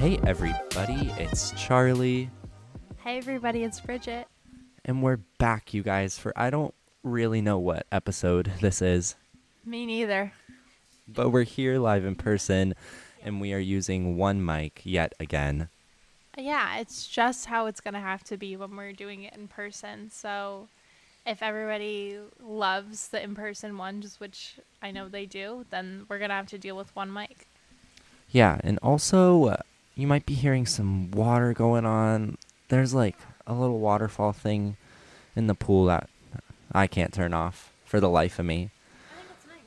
Hey, 0.00 0.18
everybody, 0.26 1.12
it's 1.18 1.50
Charlie, 1.62 2.30
Hey 3.04 3.18
everybody, 3.18 3.64
it's 3.64 3.80
Bridget. 3.80 4.26
and 4.86 5.02
we're 5.02 5.18
back, 5.38 5.74
you 5.74 5.82
guys, 5.82 6.18
for 6.18 6.32
I 6.34 6.48
don't 6.48 6.72
really 7.02 7.42
know 7.42 7.58
what 7.58 7.86
episode 7.92 8.50
this 8.62 8.80
is, 8.80 9.14
Me 9.66 9.84
neither. 9.84 10.32
but 11.06 11.28
we're 11.28 11.42
here 11.42 11.78
live 11.78 12.06
in 12.06 12.14
person, 12.14 12.72
and 13.22 13.42
we 13.42 13.52
are 13.52 13.58
using 13.58 14.16
one 14.16 14.42
mic 14.42 14.80
yet 14.84 15.12
again. 15.20 15.68
Yeah, 16.38 16.78
it's 16.78 17.06
just 17.06 17.44
how 17.44 17.66
it's 17.66 17.82
going 17.82 17.92
to 17.92 18.00
have 18.00 18.24
to 18.24 18.38
be 18.38 18.56
when 18.56 18.74
we're 18.76 18.92
doing 18.94 19.24
it 19.24 19.34
in 19.34 19.48
person. 19.48 20.10
So 20.10 20.68
if 21.26 21.42
everybody 21.42 22.18
loves 22.42 23.08
the 23.08 23.22
in 23.22 23.34
person 23.34 23.76
ones, 23.76 24.18
which 24.18 24.54
I 24.80 24.92
know 24.92 25.10
they 25.10 25.26
do, 25.26 25.66
then 25.68 26.06
we're 26.08 26.18
going 26.18 26.30
to 26.30 26.36
have 26.36 26.46
to 26.46 26.58
deal 26.58 26.76
with 26.78 26.96
one 26.96 27.12
mic. 27.12 27.46
Yeah, 28.30 28.58
and 28.64 28.78
also, 28.78 29.46
uh, 29.46 29.56
you 29.94 30.06
might 30.06 30.26
be 30.26 30.34
hearing 30.34 30.66
some 30.66 31.10
water 31.10 31.52
going 31.52 31.84
on. 31.84 32.38
There's 32.68 32.94
like 32.94 33.16
a 33.46 33.54
little 33.54 33.80
waterfall 33.80 34.32
thing 34.32 34.76
in 35.36 35.46
the 35.46 35.54
pool 35.54 35.86
that 35.86 36.08
I 36.72 36.86
can't 36.86 37.12
turn 37.12 37.34
off 37.34 37.72
for 37.84 38.00
the 38.00 38.08
life 38.08 38.38
of 38.38 38.46
me. 38.46 38.70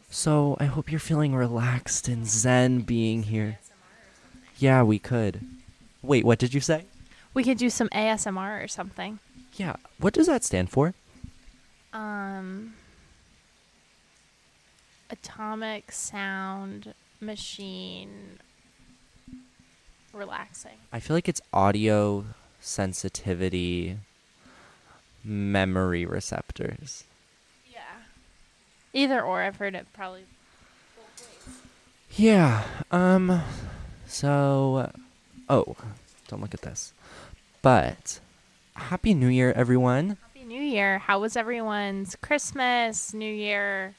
So 0.10 0.56
I 0.60 0.66
hope 0.66 0.92
you're 0.92 1.00
feeling 1.00 1.36
relaxed 1.36 2.08
and 2.08 2.28
zen 2.28 2.82
being 2.82 3.24
here. 3.24 3.60
Yeah, 4.58 4.84
we 4.84 5.00
could. 5.00 5.42
Wait, 6.02 6.24
what 6.24 6.40
did 6.40 6.54
you 6.54 6.62
say? 6.62 6.86
We 7.34 7.44
could 7.44 7.58
do 7.58 7.70
some 7.70 7.90
ASMR 7.90 8.64
or 8.64 8.68
something. 8.68 9.20
Yeah, 9.56 9.76
what 10.00 10.14
does 10.14 10.28
that 10.28 10.44
stand 10.44 10.70
for? 10.70 10.94
Um, 11.92 12.74
atomic 15.10 15.92
sound 15.92 16.94
machine 17.20 18.40
relaxing. 20.14 20.78
I 20.92 21.00
feel 21.00 21.16
like 21.16 21.28
it's 21.28 21.42
audio 21.52 22.26
sensitivity 22.60 23.98
memory 25.24 26.06
receptors. 26.06 27.04
Yeah. 27.72 27.80
Either 28.94 29.22
or, 29.22 29.42
I've 29.42 29.58
heard 29.58 29.76
it 29.76 29.88
probably. 29.94 30.26
Yeah. 32.12 32.64
Um 32.92 33.42
so 34.08 34.92
oh, 35.50 35.76
don't 36.28 36.42
look 36.42 36.54
at 36.54 36.62
this. 36.62 36.94
But 37.62 38.20
happy 38.76 39.14
new 39.14 39.28
year 39.28 39.52
everyone. 39.56 40.18
Happy 40.34 40.46
New 40.46 40.62
Year. 40.62 41.00
How 41.00 41.20
was 41.20 41.36
everyone's 41.36 42.16
Christmas, 42.18 43.14
New 43.14 43.34
Year? 43.34 43.96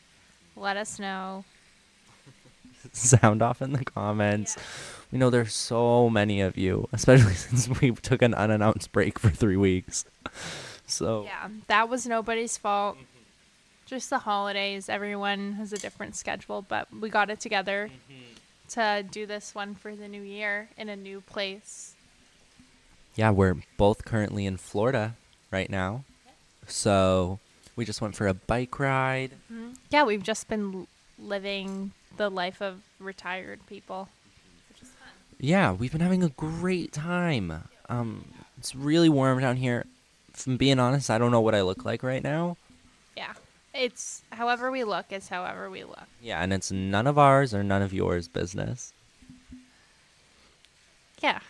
Let 0.57 0.77
us 0.77 0.99
know. 0.99 1.45
Sound 2.93 3.43
off 3.43 3.63
in 3.63 3.73
the 3.73 3.85
comments. 3.85 4.57
We 5.11 5.19
know 5.19 5.31
there's 5.31 5.55
so 5.55 6.11
many 6.11 6.41
of 6.41 6.57
you, 6.59 6.89
especially 6.93 7.35
since 7.35 7.69
we 7.81 7.93
took 7.93 8.23
an 8.23 8.35
unannounced 8.35 8.93
break 8.93 9.19
for 9.19 9.31
3 9.31 9.57
weeks. 9.57 10.05
So 10.87 11.25
Yeah, 11.25 11.49
that 11.69 11.89
was 11.89 12.07
nobody's 12.07 12.59
fault. 12.59 12.99
Just 13.87 14.11
the 14.11 14.19
holidays. 14.19 14.91
Everyone 14.91 15.53
has 15.55 15.73
a 15.73 15.79
different 15.79 16.15
schedule, 16.15 16.61
but 16.61 16.89
we 16.95 17.09
got 17.09 17.31
it 17.31 17.41
together 17.41 17.89
mm-hmm. 17.89 18.23
to 18.69 19.03
do 19.03 19.25
this 19.25 19.55
one 19.55 19.75
for 19.75 19.97
the 19.97 20.09
new 20.09 20.21
year 20.21 20.69
in 20.77 20.91
a 20.91 20.95
new 20.95 21.23
place. 21.23 21.95
yeah, 23.15 23.31
we're 23.31 23.57
both 23.79 24.05
currently 24.05 24.45
in 24.45 24.59
Florida 24.59 25.17
right 25.51 25.71
now. 25.71 26.05
So 26.67 27.39
we 27.77 27.85
just 27.85 28.01
went 28.01 28.15
for 28.15 28.27
a 28.27 28.35
bike 28.35 28.79
ride. 28.79 29.33
Mm-hmm. 29.51 29.73
Yeah, 29.91 30.05
we've 30.05 30.23
just 30.23 30.49
been 30.49 30.87
living 31.19 31.93
the 32.17 32.31
life 32.31 32.61
of 32.61 32.83
retired 32.99 33.61
people. 33.67 34.09
Which 34.69 34.83
is 34.83 34.89
fun. 34.89 35.09
Yeah, 35.39 35.73
we've 35.73 35.93
been 35.93 36.01
having 36.01 36.23
a 36.23 36.29
great 36.31 36.93
time. 36.93 37.65
Um, 37.89 38.25
it's 38.59 38.75
really 38.75 39.09
warm 39.09 39.41
down 39.41 39.57
here. 39.57 39.87
From 40.33 40.57
being 40.57 40.79
honest, 40.79 41.11
I 41.11 41.19
don't 41.19 41.31
know 41.31 41.41
what 41.41 41.55
I 41.55 41.63
look 41.63 41.85
like 41.85 42.03
right 42.03 42.23
now. 42.23 42.57
Yeah. 43.17 43.35
It's 43.73 44.23
however 44.31 44.71
we 44.71 44.85
look 44.85 45.07
is 45.11 45.29
however 45.29 45.69
we 45.69 45.85
look. 45.85 46.07
Yeah, 46.21 46.41
and 46.41 46.53
it's 46.53 46.71
none 46.71 47.07
of 47.07 47.19
ours 47.19 47.53
or 47.53 47.65
none 47.65 47.83
of 47.83 47.93
yours 47.93 48.29
business. 48.29 48.93
Yeah. 51.21 51.41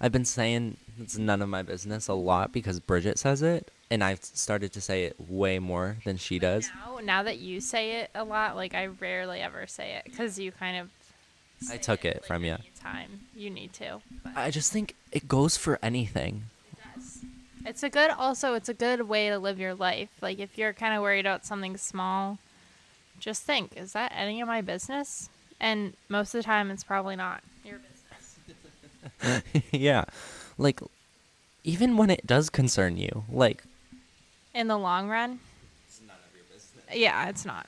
I've 0.00 0.12
been 0.12 0.24
saying 0.24 0.78
it's 0.98 1.18
none 1.18 1.42
of 1.42 1.48
my 1.48 1.62
business 1.62 2.08
a 2.08 2.14
lot 2.14 2.52
because 2.52 2.80
Bridget 2.80 3.18
says 3.18 3.42
it, 3.42 3.70
and 3.90 4.02
I've 4.02 4.24
started 4.24 4.72
to 4.72 4.80
say 4.80 5.04
it 5.04 5.16
way 5.28 5.58
more 5.58 5.96
than 6.04 6.16
she 6.16 6.38
does. 6.38 6.70
Now, 6.86 6.98
now 7.02 7.22
that 7.22 7.38
you 7.38 7.60
say 7.60 8.00
it 8.00 8.10
a 8.14 8.24
lot, 8.24 8.56
like 8.56 8.74
I 8.74 8.86
rarely 8.86 9.40
ever 9.40 9.66
say 9.66 9.94
it 9.94 10.04
because 10.04 10.38
you 10.38 10.52
kind 10.52 10.78
of. 10.78 10.90
I 11.70 11.76
took 11.76 12.06
it 12.06 12.16
like, 12.16 12.24
from 12.24 12.44
you. 12.44 12.56
Time 12.80 13.20
you 13.36 13.50
need 13.50 13.74
to. 13.74 14.00
But 14.24 14.36
I 14.36 14.50
just 14.50 14.72
think 14.72 14.94
it 15.12 15.28
goes 15.28 15.58
for 15.58 15.78
anything. 15.82 16.44
it 16.72 16.78
does. 16.96 17.18
It's 17.66 17.82
a 17.82 17.90
good. 17.90 18.10
Also, 18.10 18.54
it's 18.54 18.70
a 18.70 18.74
good 18.74 19.02
way 19.02 19.28
to 19.28 19.38
live 19.38 19.58
your 19.58 19.74
life. 19.74 20.08
Like 20.22 20.38
if 20.38 20.56
you're 20.56 20.72
kind 20.72 20.94
of 20.94 21.02
worried 21.02 21.26
about 21.26 21.44
something 21.44 21.76
small, 21.76 22.38
just 23.18 23.42
think: 23.42 23.76
Is 23.76 23.92
that 23.92 24.12
any 24.16 24.40
of 24.40 24.48
my 24.48 24.62
business? 24.62 25.28
And 25.60 25.92
most 26.08 26.34
of 26.34 26.38
the 26.38 26.44
time, 26.44 26.70
it's 26.70 26.84
probably 26.84 27.16
not. 27.16 27.42
yeah, 29.72 30.04
like 30.58 30.80
even 31.64 31.96
when 31.96 32.10
it 32.10 32.26
does 32.26 32.50
concern 32.50 32.96
you, 32.96 33.24
like 33.30 33.62
In 34.54 34.68
the 34.68 34.78
long 34.78 35.08
run. 35.08 35.40
It's 35.86 36.00
none 36.06 36.16
of 36.16 36.34
your 36.34 36.44
business. 36.52 36.84
yeah, 36.96 37.28
it's 37.28 37.44
not. 37.44 37.66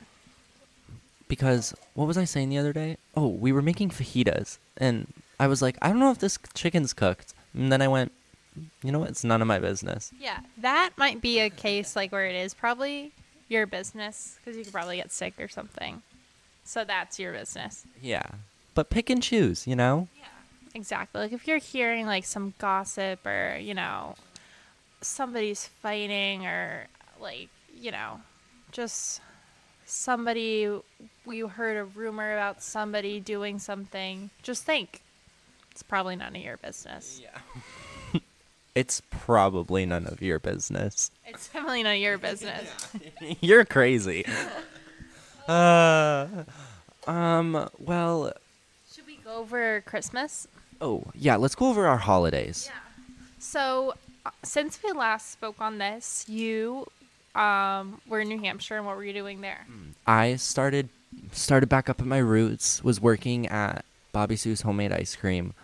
because 1.29 1.75
what 1.95 2.07
was 2.07 2.19
I 2.19 2.25
saying 2.25 2.49
the 2.51 2.59
other 2.59 2.73
day? 2.73 2.97
Oh, 3.17 3.29
we 3.29 3.53
were 3.53 3.63
making 3.63 3.91
fajitas, 3.91 4.59
and 4.77 5.13
I 5.41 5.47
was 5.47 5.63
like, 5.63 5.77
I 5.83 5.89
don't 5.89 5.99
know 5.99 6.11
if 6.11 6.19
this 6.19 6.39
chicken's 6.55 6.93
cooked. 6.93 7.35
And 7.55 7.71
then 7.71 7.83
I 7.83 7.89
went, 7.89 8.13
you 8.83 8.91
know 8.93 8.99
what? 9.01 9.11
It's 9.11 9.25
none 9.25 9.43
of 9.43 9.49
my 9.49 9.59
business. 9.59 10.11
Yeah, 10.19 10.41
that 10.59 10.91
might 10.97 11.21
be 11.21 11.39
a 11.41 11.51
case 11.51 11.95
like 11.97 12.13
where 12.13 12.27
it 12.27 12.35
is 12.35 12.55
probably 12.55 13.13
your 13.49 13.67
business 13.67 14.39
because 14.39 14.57
you 14.57 14.65
could 14.65 14.73
probably 14.73 14.97
get 14.97 15.13
sick 15.13 15.35
or 15.39 15.49
something. 15.49 16.03
So 16.65 16.85
that's 16.85 17.19
your 17.19 17.33
business. 17.33 17.85
Yeah, 18.01 18.23
but 18.75 18.89
pick 18.89 19.11
and 19.11 19.23
choose, 19.23 19.67
you 19.67 19.77
know. 19.77 20.09
Yeah, 20.19 20.22
exactly. 20.75 21.21
Like 21.21 21.33
if 21.33 21.47
you're 21.47 21.59
hearing 21.59 22.07
like 22.07 22.25
some 22.25 22.55
gossip 22.59 23.27
or 23.27 23.59
you 23.61 23.75
know 23.75 24.15
somebody's 25.01 25.67
fighting 25.67 26.47
or 26.47 26.87
like 27.21 27.49
you 27.75 27.91
know 27.91 28.21
just 28.71 29.21
somebody 29.85 30.69
you 31.27 31.49
heard 31.49 31.77
a 31.77 31.85
rumor 31.85 32.33
about 32.33 32.63
somebody 32.63 33.21
doing 33.21 33.59
something, 33.59 34.31
just 34.43 34.65
think 34.65 35.03
it's 35.71 35.83
probably 35.83 36.17
none 36.17 36.37
of 36.37 36.43
your 36.43 36.57
business. 36.59 37.21
Yeah. 37.23 38.21
it's 38.75 39.01
probably 39.11 39.87
none 39.87 40.07
of 40.07 40.23
your 40.23 40.39
business. 40.39 41.11
It's 41.27 41.49
definitely 41.49 41.83
none 41.83 41.95
of 41.97 42.01
your 42.01 42.19
business. 42.19 42.69
You're 43.41 43.65
crazy. 43.65 44.25
uh, 45.49 46.27
um. 47.07 47.69
Well. 47.79 48.33
Should 48.93 49.07
we 49.07 49.17
go 49.17 49.37
over 49.37 49.83
Christmas? 49.87 50.47
Oh 50.83 51.05
yeah. 51.15 51.37
Let's 51.37 51.55
go 51.55 51.69
over 51.69 51.87
our 51.87 51.97
holidays. 51.97 52.69
So, 53.39 53.95
uh, 54.27 54.31
since 54.43 54.79
we 54.85 54.93
last 54.93 55.31
spoke 55.33 55.61
on 55.61 55.79
this, 55.79 56.29
you 56.29 56.87
um, 57.35 58.01
were 58.07 58.21
in 58.21 58.29
New 58.29 58.41
Hampshire, 58.41 58.77
and 58.77 58.85
what 58.85 58.97
were 58.97 59.05
you 59.05 59.13
doing 59.13 59.41
there? 59.41 59.65
I 60.07 60.37
started 60.37 60.89
started 61.31 61.69
back 61.69 61.89
up 61.89 62.01
at 62.01 62.07
my 62.07 62.19
roots. 62.19 62.83
Was 62.85 63.01
working 63.01 63.47
at 63.47 63.85
Bobbi 64.13 64.39
Sue's 64.39 64.63
homemade 64.63 64.93
ice 64.93 65.17
cream. 65.17 65.55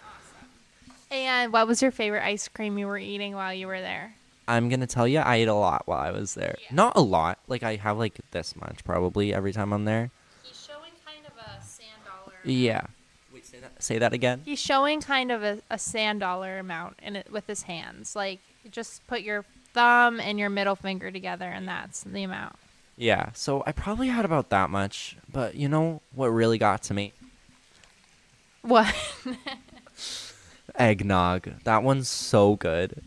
And 1.11 1.53
what 1.53 1.67
was 1.67 1.83
your 1.83 1.91
favorite 1.91 2.25
ice 2.25 2.49
cream 2.49 2.79
you 2.79 2.87
were 2.87 2.99
eating 2.99 3.35
while 3.35 3.53
you 3.53 3.67
were 3.67 3.81
there? 3.81 4.15
I'm 4.47 4.69
gonna 4.69 4.87
tell 4.87 5.09
you, 5.09 5.19
I 5.19 5.37
ate 5.37 5.49
a 5.49 5.55
lot 5.55 5.83
while 5.87 6.01
I 6.01 6.11
was 6.11 6.35
there. 6.35 6.57
Yeah. 6.63 6.69
Not 6.75 6.97
a 6.97 7.01
lot. 7.01 7.39
Like 7.49 7.63
I 7.63 7.77
have 7.77 7.99
like 7.99 8.19
this 8.31 8.55
much 8.57 8.85
probably 8.85 9.35
every 9.35 9.53
time 9.53 9.73
I'm 9.73 9.85
there. 9.85 10.11
He's 10.45 10.65
showing 10.65 10.93
kind 11.05 11.27
of 11.27 11.33
a 11.37 11.63
sand 11.65 12.01
dollar. 12.07 12.37
Yeah. 12.45 12.87
Wait, 13.75 13.83
say 13.83 13.95
that. 13.95 13.99
Say 13.99 13.99
that 13.99 14.13
again. 14.13 14.43
He's 14.45 14.59
showing 14.59 15.01
kind 15.01 15.31
of 15.33 15.43
a, 15.43 15.59
a 15.71 15.79
sand 15.79 16.21
dollar 16.21 16.59
amount 16.59 16.99
in 17.03 17.17
it 17.17 17.31
with 17.33 17.47
his 17.47 17.63
hands. 17.63 18.15
Like, 18.17 18.41
just 18.71 19.07
put 19.07 19.23
your 19.23 19.45
thumb 19.73 20.21
and 20.21 20.39
your 20.39 20.51
middle 20.51 20.77
finger 20.77 21.11
together, 21.11 21.47
and 21.47 21.67
that's 21.69 22.03
the 22.03 22.23
amount. 22.23 22.57
Yeah. 22.97 23.31
So 23.35 23.63
I 23.67 23.73
probably 23.73 24.09
had 24.09 24.25
about 24.25 24.51
that 24.51 24.71
much. 24.71 25.17
But 25.33 25.55
you 25.55 25.69
know 25.69 26.01
what 26.15 26.29
really 26.29 26.59
got 26.59 26.83
to 26.85 26.95
me? 26.95 27.13
What? 28.63 28.93
Eggnog. 30.75 31.51
That 31.65 31.83
one's 31.83 32.09
so 32.09 32.57
good. 32.57 33.03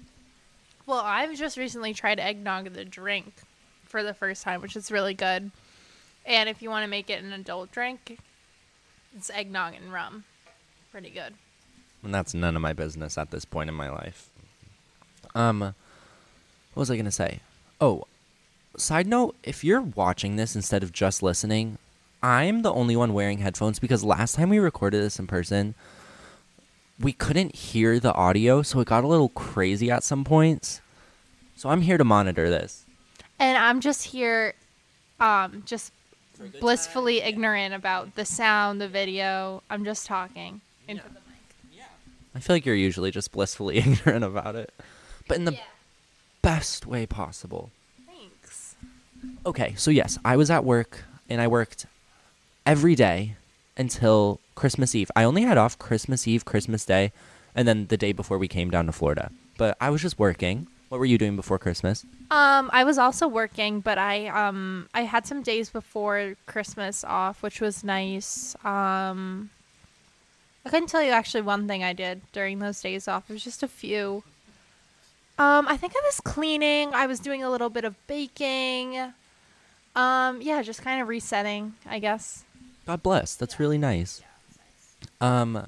well, 0.85 1.01
I've 1.03 1.37
just 1.37 1.57
recently 1.57 1.93
tried 1.93 2.19
eggnog 2.19 2.73
the 2.73 2.83
drink 2.85 3.33
for 3.83 4.03
the 4.03 4.13
first 4.13 4.43
time, 4.43 4.61
which 4.61 4.75
is 4.75 4.91
really 4.91 5.13
good. 5.13 5.51
And 6.25 6.49
if 6.49 6.61
you 6.61 6.69
want 6.69 6.83
to 6.83 6.89
make 6.89 7.09
it 7.09 7.23
an 7.23 7.33
adult 7.33 7.71
drink, 7.71 8.17
it's 9.15 9.29
eggnog 9.29 9.73
and 9.75 9.91
rum. 9.91 10.23
Pretty 10.91 11.09
good. 11.09 11.33
And 12.03 12.13
that's 12.13 12.33
none 12.33 12.55
of 12.55 12.61
my 12.61 12.73
business 12.73 13.17
at 13.17 13.31
this 13.31 13.45
point 13.45 13.69
in 13.69 13.75
my 13.75 13.89
life. 13.89 14.29
Um, 15.33 15.59
what 15.61 15.73
was 16.81 16.91
I 16.91 16.97
gonna 16.97 17.11
say? 17.11 17.39
Oh, 17.79 18.05
side 18.75 19.07
note: 19.07 19.35
if 19.43 19.63
you're 19.63 19.81
watching 19.81 20.35
this 20.35 20.55
instead 20.55 20.83
of 20.83 20.91
just 20.91 21.23
listening, 21.23 21.77
I'm 22.21 22.61
the 22.61 22.73
only 22.73 22.95
one 22.95 23.13
wearing 23.13 23.37
headphones 23.37 23.79
because 23.79 24.03
last 24.03 24.35
time 24.35 24.49
we 24.49 24.59
recorded 24.59 25.01
this 25.01 25.19
in 25.19 25.27
person, 25.27 25.75
we 26.99 27.13
couldn't 27.13 27.55
hear 27.55 27.99
the 27.99 28.13
audio, 28.13 28.61
so 28.61 28.79
it 28.79 28.87
got 28.87 29.03
a 29.03 29.07
little 29.07 29.29
crazy 29.29 29.89
at 29.89 30.03
some 30.03 30.23
points. 30.23 30.81
So 31.55 31.69
I'm 31.69 31.81
here 31.81 31.97
to 31.97 32.03
monitor 32.03 32.49
this. 32.49 32.85
And 33.39 33.57
I'm 33.57 33.79
just 33.79 34.05
here, 34.05 34.55
um, 35.19 35.63
just 35.65 35.93
blissfully 36.59 37.21
ignorant 37.21 37.73
about 37.73 38.15
the 38.15 38.25
sound, 38.25 38.81
the 38.81 38.87
video. 38.87 39.63
I'm 39.69 39.85
just 39.85 40.05
talking 40.05 40.61
into 40.91 41.03
the 41.03 41.09
mic. 41.09 41.85
I 42.33 42.39
feel 42.39 42.55
like 42.55 42.65
you're 42.65 42.75
usually 42.75 43.11
just 43.11 43.31
blissfully 43.31 43.77
ignorant 43.83 44.23
about 44.23 44.55
it, 44.55 44.73
but 45.27 45.37
in 45.37 45.45
the 45.45 45.57
best 46.41 46.85
way 46.85 47.05
possible. 47.05 47.71
Thanks. 48.07 48.75
Okay, 49.45 49.73
so 49.75 49.91
yes, 49.91 50.17
I 50.23 50.37
was 50.37 50.49
at 50.49 50.63
work 50.63 51.03
and 51.29 51.41
I 51.41 51.47
worked 51.47 51.85
every 52.65 52.95
day 52.95 53.35
until 53.77 54.39
Christmas 54.55 54.95
Eve. 54.95 55.11
I 55.15 55.23
only 55.23 55.43
had 55.43 55.57
off 55.57 55.77
Christmas 55.77 56.27
Eve, 56.27 56.45
Christmas 56.45 56.85
Day, 56.85 57.11
and 57.55 57.67
then 57.67 57.87
the 57.87 57.97
day 57.97 58.11
before 58.11 58.37
we 58.37 58.47
came 58.47 58.69
down 58.69 58.85
to 58.85 58.91
Florida. 58.91 59.31
But 59.57 59.77
I 59.81 59.89
was 59.89 60.01
just 60.01 60.17
working. 60.19 60.67
What 60.89 60.99
were 60.99 61.05
you 61.05 61.17
doing 61.17 61.35
before 61.35 61.57
Christmas? 61.57 62.05
Um, 62.31 62.69
I 62.73 62.83
was 62.83 62.97
also 62.97 63.27
working, 63.27 63.79
but 63.79 63.97
I 63.97 64.27
um 64.27 64.89
I 64.93 65.01
had 65.03 65.25
some 65.25 65.41
days 65.41 65.69
before 65.69 66.35
Christmas 66.47 67.03
off, 67.03 67.41
which 67.43 67.61
was 67.61 67.83
nice. 67.83 68.55
Um, 68.65 69.49
I 70.65 70.69
couldn't 70.69 70.89
tell 70.89 71.01
you 71.03 71.11
actually 71.11 71.41
one 71.41 71.67
thing 71.67 71.83
I 71.83 71.93
did 71.93 72.21
during 72.33 72.59
those 72.59 72.81
days 72.81 73.07
off. 73.07 73.29
It 73.29 73.33
was 73.33 73.43
just 73.43 73.63
a 73.63 73.67
few. 73.67 74.23
Um, 75.39 75.67
I 75.67 75.75
think 75.77 75.93
I 75.95 76.01
was 76.05 76.19
cleaning. 76.19 76.93
I 76.93 77.07
was 77.07 77.19
doing 77.19 77.43
a 77.43 77.49
little 77.49 77.69
bit 77.69 77.83
of 77.83 77.95
baking. 78.07 78.97
Um, 79.95 80.41
yeah, 80.41 80.61
just 80.61 80.83
kind 80.83 81.01
of 81.01 81.07
resetting, 81.07 81.73
I 81.89 81.99
guess. 81.99 82.43
God 82.85 83.01
bless. 83.01 83.35
That's 83.35 83.59
really 83.59 83.77
nice. 83.79 84.21
Um, 85.19 85.67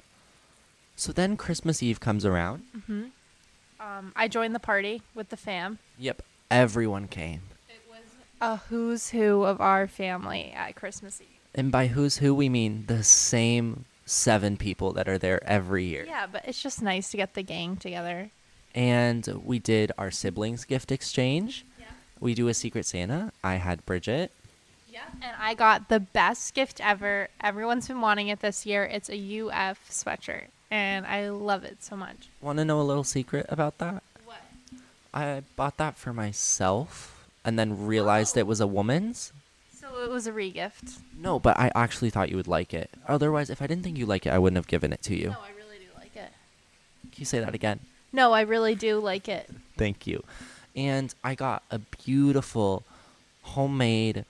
so 0.95 1.11
then 1.11 1.37
Christmas 1.37 1.81
Eve 1.81 1.99
comes 1.99 2.23
around. 2.25 2.63
hmm 2.85 3.05
Um, 3.79 4.11
I 4.15 4.27
joined 4.27 4.53
the 4.53 4.59
party 4.59 5.01
with 5.15 5.29
the 5.29 5.37
fam. 5.37 5.79
Yep, 5.97 6.21
everyone 6.51 7.07
came. 7.07 7.41
It 7.67 7.81
was 7.89 8.03
a 8.41 8.57
who's 8.69 9.09
who 9.09 9.43
of 9.43 9.59
our 9.59 9.87
family 9.87 10.53
at 10.55 10.75
Christmas 10.75 11.19
Eve. 11.19 11.27
And 11.55 11.71
by 11.71 11.87
who's 11.87 12.17
who, 12.17 12.33
we 12.33 12.47
mean 12.47 12.85
the 12.87 13.03
same 13.03 13.85
seven 14.05 14.57
people 14.57 14.93
that 14.93 15.07
are 15.07 15.17
there 15.17 15.43
every 15.43 15.85
year. 15.85 16.05
Yeah, 16.07 16.27
but 16.31 16.43
it's 16.45 16.61
just 16.61 16.81
nice 16.81 17.09
to 17.11 17.17
get 17.17 17.33
the 17.33 17.43
gang 17.43 17.77
together. 17.77 18.29
And 18.75 19.25
we 19.43 19.59
did 19.59 19.91
our 19.97 20.11
siblings 20.11 20.65
gift 20.65 20.91
exchange. 20.91 21.65
Yeah. 21.79 21.85
We 22.19 22.33
do 22.33 22.47
a 22.47 22.53
Secret 22.53 22.85
Santa. 22.85 23.31
I 23.43 23.55
had 23.55 23.85
Bridget. 23.85 24.31
Yeah. 24.91 25.01
And 25.21 25.35
I 25.39 25.53
got 25.53 25.89
the 25.89 25.99
best 25.99 26.53
gift 26.53 26.81
ever. 26.81 27.29
Everyone's 27.41 27.87
been 27.87 28.01
wanting 28.01 28.27
it 28.27 28.39
this 28.39 28.65
year. 28.65 28.83
It's 28.83 29.09
a 29.09 29.39
UF 29.41 29.79
sweatshirt. 29.89 30.45
And 30.71 31.05
I 31.05 31.29
love 31.29 31.63
it 31.63 31.83
so 31.83 31.95
much. 31.95 32.29
Want 32.41 32.57
to 32.57 32.65
know 32.65 32.81
a 32.81 32.83
little 32.83 33.03
secret 33.03 33.45
about 33.49 33.77
that? 33.77 34.01
What? 34.25 34.41
I 35.13 35.43
bought 35.55 35.77
that 35.77 35.97
for 35.97 36.13
myself 36.13 37.27
and 37.45 37.59
then 37.59 37.85
realized 37.85 38.37
it 38.37 38.47
was 38.47 38.59
a 38.59 38.67
woman's. 38.67 39.31
It 40.03 40.09
was 40.09 40.27
a 40.27 40.31
regift. 40.31 40.99
No, 41.17 41.39
but 41.39 41.57
I 41.57 41.71
actually 41.75 42.09
thought 42.09 42.29
you 42.29 42.35
would 42.35 42.47
like 42.47 42.73
it. 42.73 42.89
Otherwise, 43.07 43.49
if 43.49 43.61
I 43.61 43.67
didn't 43.67 43.83
think 43.83 43.97
you 43.97 44.05
like 44.05 44.25
it, 44.25 44.33
I 44.33 44.37
wouldn't 44.37 44.57
have 44.57 44.67
given 44.67 44.91
it 44.91 45.01
to 45.03 45.15
you. 45.15 45.29
No, 45.29 45.37
I 45.41 45.51
really 45.57 45.77
do 45.79 45.85
like 45.97 46.15
it. 46.15 46.31
Can 47.11 47.21
you 47.21 47.25
say 47.25 47.39
that 47.39 47.55
again? 47.55 47.79
No, 48.11 48.33
I 48.33 48.41
really 48.41 48.75
do 48.75 48.99
like 48.99 49.29
it. 49.29 49.49
Thank 49.77 50.05
you. 50.05 50.23
And 50.75 51.13
I 51.23 51.35
got 51.35 51.63
a 51.71 51.79
beautiful 51.79 52.83
homemade 53.43 54.25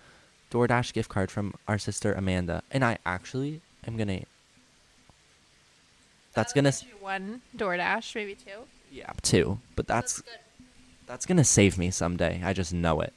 DoorDash 0.52 0.94
gift 0.94 1.10
card 1.10 1.31
from 1.31 1.56
our 1.68 1.78
sister 1.78 2.14
Amanda. 2.14 2.62
And 2.69 2.86
I 2.86 2.98
actually 3.06 3.62
am 3.88 3.98
going 3.98 4.08
to. 4.10 4.26
That's 6.34 6.54
going 6.54 6.66
to. 6.66 6.74
One 7.00 7.42
DoorDash, 7.58 8.14
maybe 8.16 8.36
two. 8.36 8.68
Yeah, 8.92 9.12
two. 9.22 9.60
But 9.76 9.88
that's 9.88 10.22
good. 10.22 10.34
that's 11.08 11.26
going 11.26 11.38
to 11.38 11.44
save 11.44 11.78
me 11.78 11.90
someday. 11.90 12.42
I 12.44 12.54
just 12.54 12.74
know 12.74 13.02
it. 13.02 13.14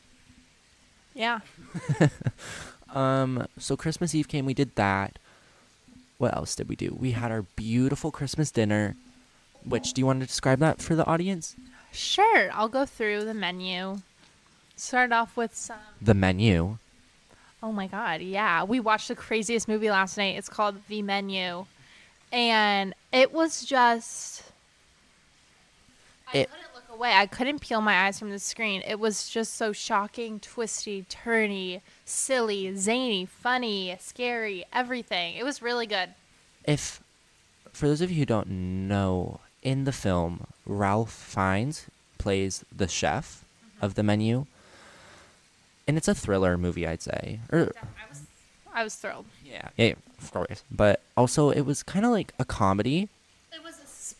Yeah. 1.17 1.41
Um, 2.95 3.47
so 3.59 3.77
Christmas 3.77 4.15
Eve 4.15 4.27
came, 4.29 4.47
we 4.47 4.55
did 4.55 4.75
that. 4.77 5.19
What 6.17 6.35
else 6.35 6.55
did 6.55 6.67
we 6.69 6.77
do? 6.77 6.97
We 6.99 7.11
had 7.11 7.31
our 7.31 7.43
beautiful 7.43 8.11
Christmas 8.11 8.51
dinner. 8.51 8.95
Which 9.65 9.93
do 9.93 10.01
you 10.01 10.07
want 10.07 10.21
to 10.21 10.27
describe 10.27 10.61
that 10.61 10.81
for 10.81 10.95
the 10.95 11.05
audience? 11.05 11.57
Sure. 11.93 12.49
I'll 12.55 12.69
go 12.71 12.87
through 12.87 13.25
the 13.25 13.35
menu. 13.35 13.99
Start 14.77 15.13
off 15.13 15.37
with 15.37 15.55
some. 15.55 15.77
The 16.01 16.15
menu. 16.15 16.79
Oh 17.63 17.73
my 17.73 17.87
god, 17.87 18.23
yeah. 18.23 18.63
We 18.65 18.81
watched 18.81 19.09
the 19.09 19.17
craziest 19.17 19.69
movie 19.69 19.91
last 19.91 20.17
night. 20.17 20.37
It's 20.39 20.49
called 20.49 20.77
The 20.89 21.03
Menu. 21.03 21.67
And 22.33 22.95
it 23.13 23.33
was 23.33 23.63
just 23.65 24.43
I 26.33 26.39
It- 26.39 26.51
couldn't 26.51 26.75
away. 26.97 27.13
I 27.13 27.27
couldn't 27.27 27.61
peel 27.61 27.81
my 27.81 28.07
eyes 28.07 28.19
from 28.19 28.31
the 28.31 28.39
screen. 28.39 28.83
It 28.87 28.99
was 28.99 29.29
just 29.29 29.55
so 29.55 29.73
shocking, 29.73 30.41
twisty, 30.41 31.05
turny, 31.09 31.81
silly, 32.05 32.75
zany, 32.77 33.27
funny, 33.27 33.97
scary, 34.01 34.65
everything. 34.73 35.37
It 35.37 35.45
was 35.45 35.63
really 35.63 35.87
good. 35.87 36.11
If 36.65 37.01
for 37.73 37.87
those 37.87 38.01
of 38.01 38.11
you 38.11 38.19
who 38.19 38.27
don't 38.27 38.49
know, 38.89 39.41
in 39.67 39.83
the 39.83 39.93
film, 39.93 40.47
Ralph 40.65 41.13
Fiennes 41.13 41.87
plays 42.19 42.65
the 42.75 42.87
chef 42.87 43.45
mm-hmm. 43.45 43.85
of 43.85 43.95
the 43.97 44.05
menu. 44.05 44.47
And 45.89 45.97
it's 45.97 46.07
a 46.07 46.15
thriller 46.15 46.57
movie, 46.57 46.87
I'd 46.87 47.03
say. 47.03 47.41
Er, 47.53 47.65
or 47.65 47.73
I 47.77 48.09
was 48.09 48.21
I 48.73 48.85
was 48.85 48.95
thrilled. 48.95 49.27
yeah, 49.45 49.69
yeah, 49.77 49.95
of 50.21 50.33
course. 50.33 50.63
But 50.71 51.01
also 51.17 51.51
it 51.51 51.63
was 51.63 51.83
kind 51.83 52.05
of 52.05 52.13
like 52.13 52.33
a 52.39 52.45
comedy. 52.45 53.09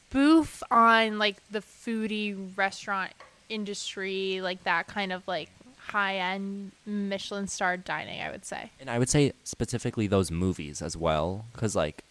Spoof 0.09 0.63
on 0.71 1.19
like 1.19 1.37
the 1.51 1.61
foodie 1.61 2.57
restaurant 2.57 3.13
industry, 3.49 4.41
like 4.41 4.65
that 4.65 4.87
kind 4.87 5.13
of 5.13 5.27
like 5.27 5.51
high 5.79 6.17
end 6.17 6.73
Michelin 6.85 7.49
star 7.49 7.77
dining, 7.77 8.21
I 8.21 8.31
would 8.31 8.45
say. 8.45 8.71
And 8.81 8.89
I 8.89 8.99
would 8.99 9.09
say 9.09 9.33
specifically 9.45 10.07
those 10.07 10.31
movies 10.31 10.81
as 10.83 10.97
well, 10.97 11.45
because 11.53 11.77
like 11.77 12.03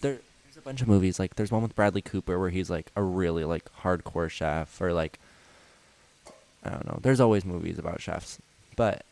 there, 0.00 0.18
there's 0.44 0.56
a 0.56 0.60
bunch 0.60 0.80
of 0.80 0.88
movies. 0.88 1.18
Like 1.18 1.36
there's 1.36 1.50
one 1.52 1.62
with 1.62 1.74
Bradley 1.74 2.02
Cooper 2.02 2.38
where 2.38 2.50
he's 2.50 2.70
like 2.70 2.86
a 2.96 3.02
really 3.02 3.44
like 3.44 3.64
hardcore 3.82 4.30
chef, 4.30 4.80
or 4.80 4.92
like 4.92 5.18
I 6.64 6.70
don't 6.70 6.86
know. 6.86 6.98
There's 7.02 7.20
always 7.20 7.44
movies 7.44 7.78
about 7.78 8.00
chefs, 8.00 8.38
but 8.76 9.04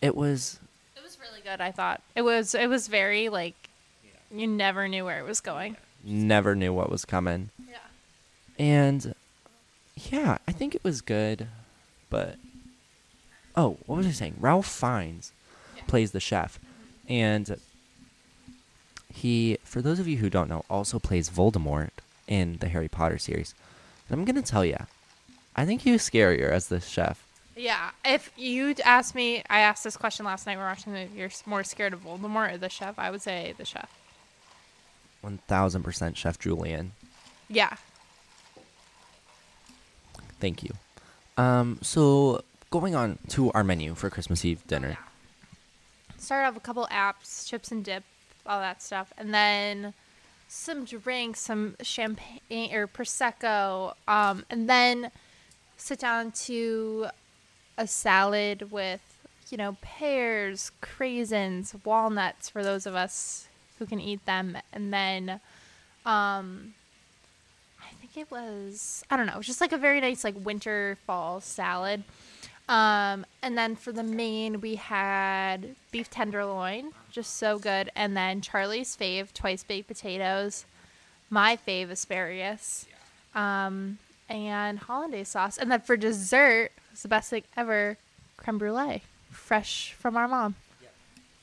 it 0.00 0.16
was 0.16 0.58
It 0.96 1.02
was 1.02 1.18
really 1.20 1.42
good, 1.42 1.60
I 1.60 1.70
thought. 1.70 2.02
It 2.14 2.22
was 2.22 2.54
it 2.54 2.68
was 2.68 2.88
very 2.88 3.28
like 3.28 3.54
you 4.34 4.46
never 4.46 4.88
knew 4.88 5.04
where 5.04 5.20
it 5.20 5.26
was 5.26 5.40
going. 5.40 5.76
Never 6.04 6.54
knew 6.54 6.72
what 6.72 6.90
was 6.90 7.04
coming, 7.04 7.50
Yeah. 7.68 7.76
and 8.58 9.14
yeah, 9.96 10.38
I 10.48 10.52
think 10.52 10.74
it 10.74 10.82
was 10.84 11.00
good, 11.00 11.48
but 12.08 12.36
oh, 13.56 13.76
what 13.86 13.96
was 13.96 14.06
I 14.06 14.10
saying? 14.12 14.36
Ralph 14.40 14.66
Fiennes 14.66 15.32
Yeah. 15.76 15.82
plays 15.86 16.12
the 16.12 16.20
chef, 16.20 16.58
and 17.08 17.58
he, 19.12 19.58
for 19.64 19.82
those 19.82 19.98
of 19.98 20.06
you 20.08 20.18
who 20.18 20.30
don't 20.30 20.48
know, 20.48 20.64
also 20.70 20.98
plays 20.98 21.28
Voldemort 21.28 21.90
in 22.26 22.58
the 22.58 22.68
Harry 22.68 22.88
Potter 22.88 23.18
series. 23.18 23.54
And 24.08 24.18
I'm 24.18 24.24
gonna 24.24 24.42
tell 24.42 24.64
you, 24.64 24.76
I 25.56 25.66
think 25.66 25.82
he 25.82 25.92
was 25.92 26.02
scarier 26.02 26.50
as 26.50 26.68
the 26.68 26.80
chef. 26.80 27.24
Yeah. 27.56 27.90
If 28.04 28.30
you'd 28.38 28.80
asked 28.80 29.14
me 29.14 29.42
I 29.50 29.60
asked 29.60 29.84
this 29.84 29.96
question 29.96 30.24
last 30.24 30.46
night 30.46 30.52
when 30.52 30.60
we 30.60 30.62
were 30.64 30.68
watching 30.70 30.92
the 30.94 31.06
you're 31.14 31.30
more 31.44 31.64
scared 31.64 31.92
of 31.92 32.04
Voldemort 32.04 32.54
or 32.54 32.56
the 32.58 32.68
chef, 32.70 32.98
I 32.98 33.10
would 33.10 33.20
say 33.20 33.54
the 33.58 33.64
chef. 33.64 33.90
One 35.20 35.38
thousand 35.46 35.82
percent 35.82 36.16
Chef 36.16 36.38
Julian. 36.38 36.92
Yeah. 37.48 37.76
Thank 40.40 40.62
you. 40.62 40.70
Um, 41.36 41.78
so 41.82 42.42
going 42.70 42.94
on 42.94 43.18
to 43.28 43.50
our 43.52 43.64
menu 43.64 43.94
for 43.94 44.08
Christmas 44.08 44.44
Eve 44.44 44.66
dinner. 44.66 44.96
Start 46.18 46.46
off 46.46 46.56
a 46.56 46.60
couple 46.60 46.86
apps, 46.90 47.46
chips 47.46 47.70
and 47.70 47.84
dip, 47.84 48.04
all 48.46 48.60
that 48.60 48.82
stuff, 48.82 49.12
and 49.18 49.34
then 49.34 49.94
some 50.48 50.84
drinks, 50.84 51.40
some 51.40 51.76
champagne 51.82 52.74
or 52.74 52.86
prosecco, 52.86 53.94
um, 54.08 54.44
and 54.50 54.68
then 54.68 55.10
sit 55.76 55.98
down 55.98 56.32
to 56.32 57.06
a 57.78 57.86
salad 57.86 58.70
with 58.70 59.00
you 59.50 59.56
know 59.58 59.76
pears, 59.80 60.72
craisins, 60.82 61.74
walnuts 61.84 62.48
for 62.48 62.62
those 62.62 62.86
of 62.86 62.94
us 62.94 63.48
who 63.80 63.86
can 63.86 64.00
eat 64.00 64.24
them, 64.26 64.56
and 64.72 64.92
then 64.92 65.40
um, 66.06 66.74
I 67.80 67.92
think 68.00 68.16
it 68.16 68.30
was 68.30 69.02
I 69.10 69.16
don't 69.16 69.26
know, 69.26 69.32
it 69.32 69.38
was 69.38 69.46
just 69.48 69.60
like 69.60 69.72
a 69.72 69.78
very 69.78 70.00
nice 70.00 70.22
like 70.22 70.36
winter 70.44 70.96
fall 71.04 71.40
salad. 71.40 72.04
Um, 72.68 73.26
and 73.42 73.58
then 73.58 73.74
for 73.74 73.90
the 73.90 74.04
main, 74.04 74.60
we 74.60 74.76
had 74.76 75.74
beef 75.90 76.08
tenderloin, 76.08 76.92
just 77.10 77.36
so 77.36 77.58
good. 77.58 77.90
And 77.96 78.16
then 78.16 78.40
Charlie's 78.40 78.96
fave, 78.96 79.32
twice 79.34 79.64
baked 79.64 79.88
potatoes. 79.88 80.66
My 81.30 81.58
fave, 81.66 81.90
asparagus. 81.90 82.86
Um, 83.34 83.98
and 84.28 84.78
hollandaise 84.78 85.30
sauce. 85.30 85.58
And 85.58 85.68
then 85.72 85.80
for 85.80 85.96
dessert, 85.96 86.70
it's 86.92 87.02
the 87.02 87.08
best 87.08 87.30
thing 87.30 87.42
ever, 87.56 87.96
creme 88.36 88.58
brulee, 88.58 89.02
fresh 89.32 89.92
from 89.98 90.16
our 90.16 90.28
mom. 90.28 90.54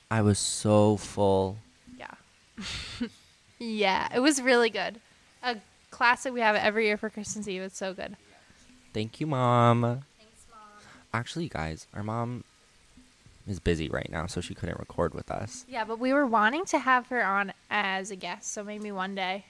I 0.10 0.22
was 0.22 0.39
so 0.39 0.96
full. 0.96 1.58
Yeah. 2.57 3.07
yeah, 3.59 4.07
it 4.15 4.19
was 4.19 4.41
really 4.41 4.69
good. 4.69 4.99
a 5.43 5.57
classic 5.91 6.33
we 6.33 6.41
have 6.41 6.55
every 6.55 6.85
year 6.85 6.97
for 6.97 7.09
Christmas 7.09 7.47
Eve. 7.47 7.61
It's 7.61 7.77
so 7.77 7.93
good. 7.93 8.15
Thank 8.93 9.19
you, 9.19 9.27
mom. 9.27 9.81
Thanks, 9.81 10.45
mom. 10.49 10.59
Actually, 11.13 11.49
guys, 11.49 11.87
our 11.93 12.03
mom 12.03 12.43
is 13.47 13.59
busy 13.59 13.87
right 13.89 14.09
now, 14.11 14.25
so 14.27 14.41
she 14.41 14.53
couldn't 14.53 14.79
record 14.79 15.13
with 15.13 15.31
us. 15.31 15.65
Yeah, 15.69 15.85
but 15.85 15.99
we 15.99 16.13
were 16.13 16.25
wanting 16.25 16.65
to 16.65 16.79
have 16.79 17.07
her 17.07 17.23
on 17.23 17.53
as 17.69 18.11
a 18.11 18.15
guest, 18.15 18.51
so 18.51 18.63
maybe 18.63 18.91
one 18.91 19.15
day. 19.15 19.45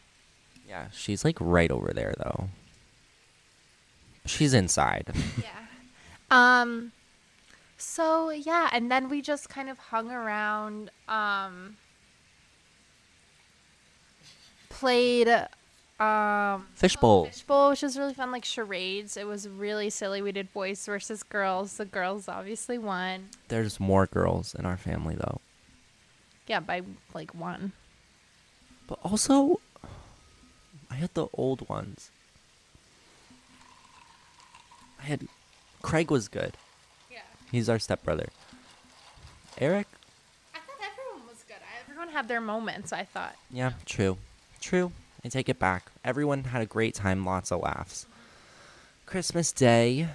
Yeah, 0.67 0.87
she's 0.93 1.23
like 1.23 1.37
right 1.39 1.71
over 1.71 1.93
there 1.93 2.13
though. 2.17 2.49
She's 4.25 4.53
inside. 4.53 5.07
yeah. 5.41 5.65
Um 6.29 6.91
so 7.77 8.29
yeah, 8.31 8.69
and 8.73 8.91
then 8.91 9.07
we 9.09 9.21
just 9.21 9.49
kind 9.49 9.69
of 9.69 9.77
hung 9.77 10.11
around 10.11 10.91
um 11.07 11.77
played 14.77 15.27
um 16.00 16.67
Fishbowl. 16.75 17.25
Fishbowl, 17.25 17.69
which 17.72 17.81
was 17.81 17.98
really 17.98 18.13
fun, 18.13 18.31
like 18.31 18.46
charades. 18.46 19.17
It 19.17 19.25
was 19.25 19.50
really 19.50 19.89
silly. 19.89 20.22
We 20.22 20.31
did 20.31 20.53
boys 20.53 20.86
versus 20.86 21.24
girls. 21.24 21.77
The 21.77 21.86
girls 21.86 22.27
obviously 22.27 22.77
won. 22.77 23.29
There's 23.48 23.79
more 23.79 24.05
girls 24.05 24.53
in 24.53 24.65
our 24.65 24.77
family 24.77 25.15
though. 25.15 25.41
Yeah, 26.48 26.60
by 26.60 26.84
like 27.13 27.34
one. 27.34 27.72
But 28.88 29.00
also 29.03 29.60
I 30.91 30.96
had 30.96 31.13
the 31.15 31.27
old 31.34 31.67
ones. 31.67 32.12
I 35.01 35.05
had 35.05 35.27
Craig 35.81 36.12
was 36.12 36.27
good. 36.27 36.53
Yeah. 37.12 37.19
He's 37.51 37.69
our 37.69 37.79
stepbrother. 37.79 38.29
Eric, 39.57 39.88
I 40.53 40.60
thought 40.60 40.77
everyone 40.91 41.27
was 41.27 41.43
good. 41.48 41.57
Everyone 41.81 42.10
had 42.10 42.27
their 42.27 42.41
moments, 42.41 42.93
I 42.93 43.03
thought. 43.03 43.36
yeah, 43.50 43.72
true. 43.86 44.17
True. 44.67 44.91
I 45.24 45.29
take 45.29 45.47
it 45.47 45.59
back. 45.59 45.91
Everyone 46.03 46.43
had 46.43 46.62
a 46.62 46.65
great 46.65 46.93
time, 46.93 47.24
lots 47.24 47.53
of 47.53 47.62
laughs. 47.62 48.05
Christmas 49.05 49.53
Day, 49.53 50.09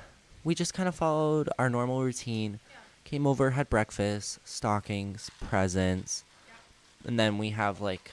we 0.44 0.54
just 0.54 0.74
kind 0.74 0.90
of 0.90 0.94
followed 0.94 1.48
our 1.58 1.70
normal 1.70 2.02
routine. 2.02 2.60
Came 3.04 3.26
over, 3.26 3.52
had 3.52 3.70
breakfast, 3.70 4.40
stockings, 4.44 5.30
presents, 5.40 6.22
and 7.06 7.18
then 7.18 7.38
we 7.38 7.48
have 7.50 7.80
like 7.80 8.12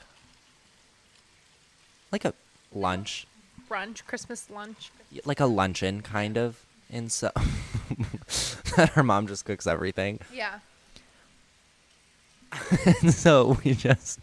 like 2.10 2.24
a 2.24 2.34
lunch, 2.74 3.28
Brunch, 3.70 4.06
Christmas 4.06 4.50
lunch. 4.50 4.92
like 5.26 5.42
a 5.42 5.46
luncheon 5.46 6.00
kind 6.00 6.38
of. 6.38 6.64
And 6.90 7.12
so 7.12 7.32
that 8.78 8.92
her 8.94 9.04
mom 9.04 9.28
just 9.28 9.44
cooks 9.44 9.68
everything. 9.68 10.22
Yeah. 10.34 10.60
and 13.02 13.14
so 13.14 13.58
we 13.66 13.74
just 13.74 14.22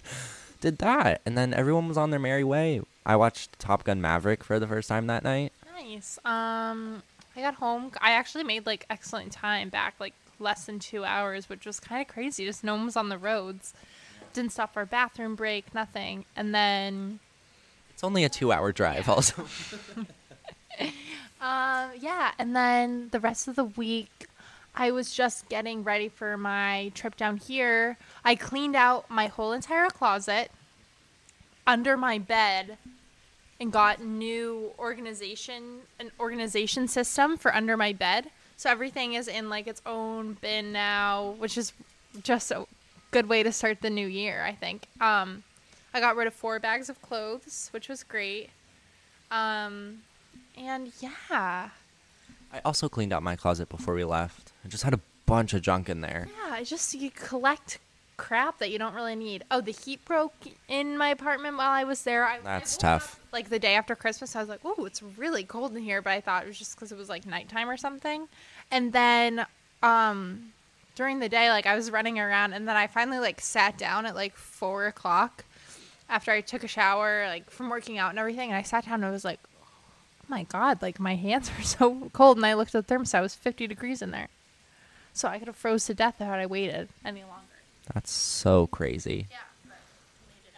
did 0.61 0.79
that. 0.79 1.21
And 1.27 1.37
then 1.37 1.53
everyone 1.55 1.89
was 1.89 1.97
on 1.97 2.11
their 2.11 2.21
merry 2.21 2.45
way. 2.45 2.81
I 3.05 3.17
watched 3.17 3.59
Top 3.59 3.85
Gun 3.85 4.01
Maverick 4.01 4.43
for 4.43 4.59
the 4.59 4.67
first 4.67 4.89
time 4.89 5.07
that 5.07 5.23
night. 5.25 5.53
Nice. 5.79 6.19
Um, 6.25 7.03
I 7.37 7.41
got 7.43 7.55
home. 7.57 7.93
I 8.01 8.13
actually 8.13 8.45
made 8.45 8.67
like 8.67 8.87
excellent 8.91 9.33
time 9.33 9.69
back, 9.69 9.95
like 10.01 10.15
less 10.41 10.67
than 10.67 10.79
two 10.79 11.05
hours, 11.05 11.49
which 11.49 11.67
was 11.67 11.79
kind 11.81 12.01
of 12.03 12.09
crazy. 12.09 12.45
Just 12.45 12.65
no 12.65 12.75
one 12.75 12.87
was 12.87 12.97
on 12.97 13.09
the 13.09 13.19
roads. 13.19 13.75
Didn't 14.33 14.53
stop 14.53 14.73
for 14.75 14.83
a 14.83 14.87
bathroom 14.87 15.35
break, 15.35 15.73
nothing. 15.75 16.25
And 16.35 16.55
then, 16.55 17.21
It's 17.95 18.05
only 18.05 18.25
a 18.25 18.29
two 18.29 18.53
hour 18.53 18.73
drive, 18.73 19.09
also. 19.09 19.47
um, 21.41 21.91
yeah. 22.01 22.33
And 22.39 22.55
then 22.57 23.09
the 23.13 23.21
rest 23.21 23.49
of 23.49 23.57
the 23.57 23.65
week, 23.65 24.27
I 24.77 24.91
was 24.91 25.15
just 25.15 25.49
getting 25.49 25.83
ready 25.83 26.11
for 26.11 26.37
my 26.37 26.93
trip 26.95 27.17
down 27.17 27.39
here. 27.39 27.97
I 28.25 28.35
cleaned 28.35 28.77
out 28.77 29.11
my 29.11 29.27
whole 29.27 29.53
entire 29.53 29.89
closet 29.89 30.51
under 31.67 31.97
my 31.97 32.19
bed 32.19 32.77
and 33.59 33.73
got 33.73 34.03
new 34.03 34.73
organization 34.79 35.79
an 35.99 36.11
organization 36.21 36.89
system 36.89 37.39
for 37.39 37.55
under 37.55 37.75
my 37.77 37.95
bed. 37.95 38.31
So 38.59 38.69
everything 38.69 39.15
is 39.15 39.29
in 39.29 39.49
like 39.49 39.67
its 39.67 39.81
own 39.87 40.37
bin 40.43 40.73
now, 40.73 41.37
which 41.39 41.57
is 41.57 41.73
just 42.23 42.51
a 42.51 42.67
good 43.13 43.29
way 43.31 43.43
to 43.43 43.53
start 43.53 43.81
the 43.81 43.91
new 43.91 44.07
year, 44.07 44.45
I 44.45 44.53
think. 44.53 44.87
Um 45.01 45.43
I 45.95 46.01
got 46.01 46.17
rid 46.17 46.27
of 46.27 46.35
four 46.35 46.61
bags 46.61 46.91
of 46.91 47.01
clothes, 47.01 47.69
which 47.73 47.89
was 47.89 48.05
great. 48.05 48.51
Um 49.31 50.01
and 50.55 50.93
yeah. 51.01 51.71
I 52.53 52.61
also 52.63 52.91
cleaned 52.91 53.15
out 53.15 53.23
my 53.23 53.37
closet 53.37 53.71
before 53.71 53.95
we 53.95 54.05
left. 54.05 54.53
I 54.67 54.69
just 54.69 54.83
had 54.83 54.95
a 54.95 55.01
bunch 55.27 55.55
of 55.55 55.63
junk 55.63 55.89
in 55.89 56.01
there. 56.01 56.27
Yeah, 56.29 56.55
I 56.55 56.65
just 56.65 56.93
you 56.93 57.09
collect 57.13 57.79
crap 58.17 58.59
that 58.59 58.73
you 58.73 58.81
don't 58.81 58.95
really 58.95 59.15
need. 59.15 59.45
Oh, 59.49 59.61
the 59.61 59.71
heat 59.71 60.05
broke 60.05 60.35
in 60.67 60.99
my 60.99 61.11
apartment 61.11 61.57
while 61.57 61.71
I 61.71 61.85
was 61.85 62.03
there. 62.03 62.27
I, 62.27 62.41
That's 62.41 62.77
I 62.79 62.81
tough. 62.81 63.15
up, 63.15 63.33
like 63.33 63.49
the 63.49 63.61
day 63.61 63.77
after 63.77 63.95
Christmas, 63.95 64.35
I 64.35 64.41
was 64.41 64.49
like, 64.49 64.59
"Oh, 64.65 64.85
it's 64.85 65.05
really 65.05 65.45
cold 65.45 65.77
in 65.77 65.85
here," 65.85 66.03
but 66.03 66.11
I 66.11 66.21
thought 66.21 66.43
it 66.43 66.49
was 66.49 66.59
just 66.59 66.75
because 66.75 66.91
it 66.91 66.99
was 66.99 67.09
like 67.09 67.27
nighttime 67.27 67.71
or 67.71 67.77
something. 67.77 68.27
And 68.73 68.93
then, 68.93 69.47
um, 69.85 70.53
during 70.97 71.21
the 71.21 71.29
day, 71.29 71.49
like 71.51 71.67
I 71.67 71.77
was 71.77 71.93
running 71.93 72.19
around, 72.19 72.53
and 72.53 72.67
then 72.67 72.75
I 72.75 72.89
finally 72.89 73.21
like 73.21 73.41
sat 73.41 73.79
down 73.79 74.05
at 74.05 74.17
like 74.17 74.35
four 74.35 74.89
o'clock 74.89 75.45
after 76.09 76.33
I 76.33 76.41
took 76.41 76.65
a 76.65 76.69
shower, 76.69 77.27
like 77.29 77.51
from 77.51 77.71
working 77.71 77.99
out 77.99 78.11
and 78.11 78.19
everything. 78.19 78.49
And 78.49 78.59
I 78.59 78.63
sat 78.63 78.87
down 78.87 78.95
and 78.95 79.05
I 79.05 79.11
was 79.11 79.25
like, 79.25 79.39
"Oh 79.63 80.27
my 80.27 80.43
god!" 80.43 80.83
Like 80.83 80.99
my 80.99 81.15
hands 81.15 81.53
are 81.57 81.63
so 81.63 82.11
cold. 82.13 82.37
And 82.37 82.45
I 82.45 82.55
looked 82.55 82.75
at 82.75 82.85
the 82.85 82.93
thermostat; 82.93 83.21
it 83.21 83.23
was 83.23 83.37
fifty 83.37 83.69
degrees 83.69 84.03
in 84.03 84.11
there. 84.11 84.27
So 85.17 85.29
I 85.29 85.39
could 85.39 85.47
have 85.49 85.57
froze 85.57 85.87
to 85.87 85.95
death 85.95 86.17
if 86.21 86.29
I 86.29 86.45
waited 86.45 86.89
any 87.03 87.23
longer. 87.23 87.43
That's 87.95 88.11
so 88.11 88.67
crazy. 88.67 89.29
Yeah, 89.31 89.39
but 89.65 89.77
we 90.29 90.35
made 90.35 90.47
it 90.47 90.55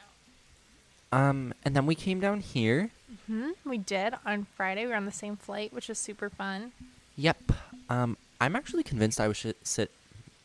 out. 1.17 1.29
Um, 1.31 1.55
and 1.65 1.77
then 1.77 1.87
we 1.87 1.95
came 1.95 2.19
down 2.19 2.41
here. 2.41 2.91
Hmm, 3.29 3.51
we 3.65 3.79
did 3.79 4.15
on 4.27 4.47
Friday. 4.57 4.85
We 4.85 4.91
were 4.91 4.97
on 4.97 5.05
the 5.05 5.13
same 5.13 5.37
flight, 5.37 5.73
which 5.73 5.89
was 5.89 5.97
super 5.99 6.29
fun. 6.29 6.73
Yep. 7.17 7.53
Um, 7.89 8.17
I'm 8.41 8.57
actually 8.57 8.83
convinced 8.83 9.21
I 9.21 9.29
was 9.29 9.37
sh- 9.37 9.47
sit 9.63 9.93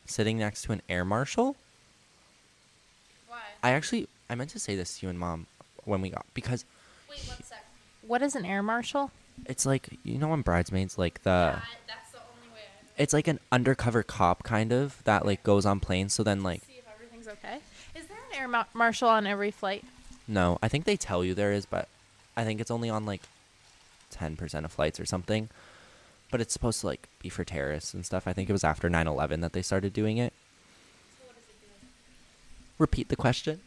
sitting 0.05 0.38
next 0.38 0.62
to 0.63 0.74
an 0.74 0.82
air 0.88 1.03
marshal. 1.05 1.55
Why? 3.27 3.38
I 3.63 3.72
actually 3.72 4.08
I 4.29 4.36
meant 4.36 4.51
to 4.51 4.60
say 4.60 4.75
this 4.75 5.00
to 5.00 5.05
you 5.08 5.10
and 5.10 5.17
mom 5.17 5.48
when 5.86 6.01
we 6.01 6.10
got 6.10 6.25
because 6.36 6.65
Wait 7.10 7.20
one 7.27 7.41
sec. 7.43 7.65
What 8.05 8.22
is 8.22 8.36
an 8.36 8.46
air 8.46 8.62
marshal? 8.62 9.10
it's 9.48 9.65
like 9.65 9.89
you 10.03 10.20
know 10.20 10.32
on 10.32 10.43
bridesmaids 10.43 10.96
like 10.96 11.24
the 11.24 11.60
that's 11.88 12.12
the 12.12 12.20
only 12.20 12.53
way 12.53 12.62
I 12.62 12.83
it's 12.98 13.14
like 13.14 13.28
an 13.28 13.40
undercover 13.52 14.04
cop 14.04 14.44
kind 14.44 14.72
of 14.72 15.04
that 15.04 15.26
like 15.26 15.44
goes 15.44 15.66
on 15.66 15.80
planes 15.80 16.14
so 16.14 16.24
then 16.24 16.44
like 16.44 16.62
see 16.66 16.74
if 16.80 16.86
everything's 16.94 17.28
okay. 17.28 17.58
Is 17.96 18.06
there 18.08 18.18
an 18.32 18.40
air 18.40 18.48
ma- 18.48 18.66
marshal 18.74 19.10
on 19.10 19.26
every 19.28 19.52
flight? 19.52 19.84
no 20.28 20.58
i 20.64 20.68
think 20.70 20.86
they 20.86 20.96
tell 20.96 21.24
you 21.26 21.34
there 21.34 21.52
is 21.52 21.66
but 21.66 21.88
i 22.38 22.44
think 22.46 22.62
it's 22.62 22.72
only 22.72 22.90
on 22.90 23.06
like 23.06 23.22
10% 24.14 24.64
of 24.64 24.72
flights 24.72 25.00
or 25.00 25.06
something 25.06 25.50
but 26.32 26.40
it's 26.40 26.54
supposed 26.54 26.80
to 26.82 26.88
like 26.88 27.08
be 27.20 27.28
for 27.30 27.44
terrorists 27.44 27.94
and 27.94 28.06
stuff 28.06 28.26
i 28.28 28.32
think 28.34 28.50
it 28.50 28.54
was 28.54 28.64
after 28.64 28.90
9-11 28.90 29.42
that 29.42 29.52
they 29.54 29.62
started 29.62 29.92
doing 29.92 30.18
it 30.18 30.32
repeat 32.78 33.10
the 33.10 33.16
question 33.16 33.60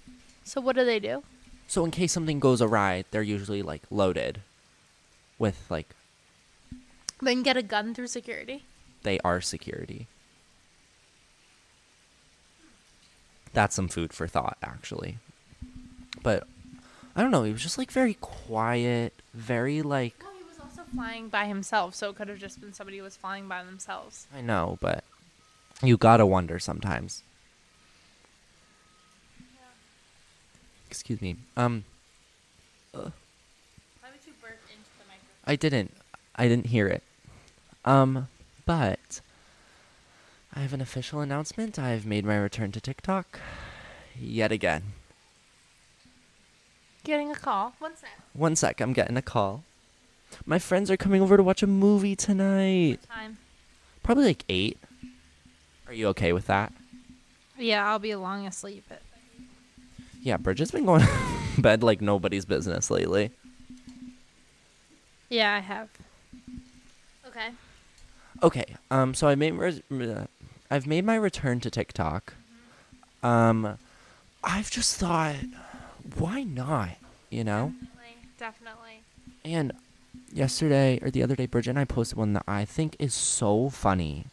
So 0.44 0.60
what 0.60 0.76
do 0.76 0.84
they 0.84 0.98
do? 1.00 1.22
so 1.68 1.84
in 1.84 1.90
case 1.90 2.12
something 2.12 2.38
goes 2.40 2.62
awry 2.62 3.04
they're 3.10 3.22
usually 3.22 3.62
like 3.62 3.82
loaded 3.90 4.40
with 5.38 5.66
like 5.68 5.94
Then 7.20 7.42
get 7.42 7.56
a 7.56 7.62
gun 7.62 7.92
through 7.94 8.06
security. 8.06 8.64
They 9.06 9.20
are 9.20 9.40
security 9.40 10.08
that's 13.52 13.76
some 13.76 13.86
food 13.86 14.12
for 14.12 14.26
thought 14.26 14.58
actually 14.64 15.18
but 16.24 16.42
i 17.14 17.22
don't 17.22 17.30
know 17.30 17.44
he 17.44 17.52
was 17.52 17.62
just 17.62 17.78
like 17.78 17.90
very 17.92 18.14
quiet 18.20 19.12
very 19.32 19.80
like 19.80 20.14
Well, 20.22 20.32
he 20.36 20.44
was 20.44 20.58
also 20.60 20.82
flying 20.92 21.28
by 21.28 21.44
himself, 21.46 21.94
so 21.94 22.10
it 22.10 22.16
could 22.16 22.26
have 22.28 22.38
just 22.40 22.60
been 22.60 22.72
somebody 22.74 22.98
who 22.98 23.04
was 23.04 23.16
flying 23.16 23.46
by 23.46 23.62
themselves. 23.62 24.26
i 24.34 24.40
know 24.40 24.76
but 24.80 25.04
you 25.82 25.96
gotta 25.96 26.26
wonder 26.26 26.58
sometimes 26.58 27.22
excuse 30.90 31.20
me 31.22 31.36
um 31.56 31.84
Why 32.92 33.02
would 33.02 33.12
you 34.26 34.32
burp 34.42 34.58
into 34.68 34.90
the 34.98 35.04
microphone? 35.06 35.44
i 35.46 35.54
didn't 35.54 35.94
i 36.34 36.48
didn't 36.48 36.66
hear 36.66 36.88
it 36.88 37.04
um 37.84 38.26
but 38.66 39.20
i 40.54 40.60
have 40.60 40.72
an 40.74 40.80
official 40.80 41.20
announcement 41.20 41.78
i've 41.78 42.04
made 42.04 42.24
my 42.24 42.36
return 42.36 42.70
to 42.72 42.80
tiktok 42.80 43.38
yet 44.18 44.52
again 44.52 44.82
Getting 47.04 47.30
a 47.30 47.36
call. 47.36 47.72
One 47.78 47.94
sec. 47.94 48.10
One 48.32 48.56
sec, 48.56 48.80
I'm 48.80 48.92
getting 48.92 49.16
a 49.16 49.22
call. 49.22 49.62
My 50.44 50.58
friends 50.58 50.90
are 50.90 50.96
coming 50.96 51.22
over 51.22 51.36
to 51.36 51.42
watch 51.44 51.62
a 51.62 51.66
movie 51.68 52.16
tonight. 52.16 52.98
What 53.06 53.08
Time. 53.16 53.38
Probably 54.02 54.24
like 54.24 54.44
8. 54.48 54.76
Are 55.86 55.92
you 55.92 56.08
okay 56.08 56.32
with 56.32 56.48
that? 56.48 56.72
Yeah, 57.56 57.88
I'll 57.88 58.00
be 58.00 58.12
long 58.16 58.44
asleep. 58.44 58.82
But 58.88 59.02
Yeah, 60.20 60.36
Bridget's 60.36 60.72
been 60.72 60.84
going 60.84 61.02
to 61.54 61.60
bed 61.62 61.84
like 61.84 62.00
nobody's 62.00 62.44
business 62.44 62.90
lately. 62.90 63.30
yeah, 65.30 65.54
I 65.54 65.60
have. 65.60 65.88
Okay. 67.28 67.50
Okay, 68.42 68.76
um, 68.90 69.14
so 69.14 69.28
I 69.28 69.34
made 69.34 69.52
res- 69.52 69.82
uh, 69.90 70.26
I've 70.70 70.86
made 70.86 71.04
my 71.04 71.14
return 71.14 71.60
to 71.60 71.70
TikTok. 71.70 72.34
Um, 73.22 73.78
I've 74.44 74.70
just 74.70 74.96
thought, 74.96 75.36
why 76.16 76.42
not? 76.42 76.90
You 77.30 77.44
know, 77.44 77.72
Definitely. 77.80 78.28
definitely. 78.38 79.00
And 79.44 79.72
yesterday 80.32 80.98
or 81.02 81.10
the 81.10 81.22
other 81.22 81.34
day, 81.34 81.46
Bridget 81.46 81.70
and 81.70 81.78
I 81.78 81.84
posted 81.84 82.18
one 82.18 82.34
that 82.34 82.44
I 82.46 82.64
think 82.64 82.96
is 82.98 83.14
so 83.14 83.68
funny. 83.70 84.26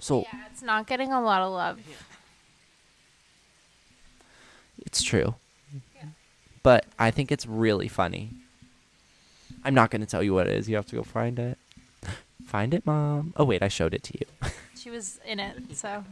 So 0.00 0.22
yeah, 0.32 0.40
it's 0.50 0.62
not 0.62 0.86
getting 0.86 1.12
a 1.12 1.20
lot 1.20 1.42
of 1.42 1.52
love. 1.52 1.78
it's 4.86 5.02
true. 5.02 5.34
Yeah. 5.94 6.06
But 6.62 6.86
I 6.98 7.10
think 7.10 7.30
it's 7.30 7.46
really 7.46 7.88
funny. 7.88 8.30
I'm 9.64 9.74
not 9.74 9.90
going 9.90 10.00
to 10.00 10.06
tell 10.06 10.22
you 10.22 10.32
what 10.34 10.46
it 10.46 10.56
is. 10.56 10.68
You 10.68 10.76
have 10.76 10.86
to 10.86 10.96
go 10.96 11.02
find 11.02 11.38
it. 11.38 11.58
Find 12.50 12.74
it, 12.74 12.84
mom. 12.84 13.32
Oh 13.36 13.44
wait, 13.44 13.62
I 13.62 13.68
showed 13.68 13.94
it 13.94 14.02
to 14.02 14.18
you. 14.18 14.26
She 14.76 14.88
was 14.90 15.20
in 15.26 15.38
it, 15.38 15.76
so 15.76 16.04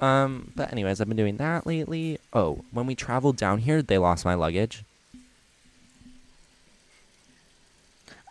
Um, 0.00 0.50
but 0.56 0.70
anyways, 0.72 1.00
I've 1.00 1.06
been 1.08 1.16
doing 1.16 1.36
that 1.36 1.64
lately. 1.64 2.18
Oh, 2.32 2.64
when 2.72 2.86
we 2.86 2.94
traveled 2.96 3.36
down 3.36 3.58
here, 3.60 3.80
they 3.82 3.98
lost 3.98 4.24
my 4.24 4.34
luggage. 4.34 4.82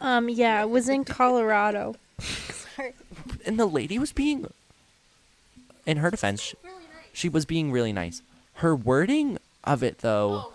um 0.02 0.30
yeah, 0.30 0.62
it 0.62 0.70
was 0.70 0.90
in 0.90 1.06
Colorado. 1.06 1.96
Sorry. 2.20 2.94
And 3.46 3.58
the 3.60 3.66
lady 3.66 3.98
was 3.98 4.12
being 4.12 4.48
in 5.86 5.98
her 5.98 6.12
defense, 6.12 6.42
sh- 6.42 6.54
Really 6.64 6.76
nice. 6.84 7.06
she 7.14 7.30
was 7.30 7.46
being 7.46 7.72
really 7.72 7.94
nice. 7.94 8.22
Her 8.56 8.76
wording 8.76 9.38
of 9.64 9.82
it 9.82 10.00
though, 10.00 10.46
Oh, 10.48 10.54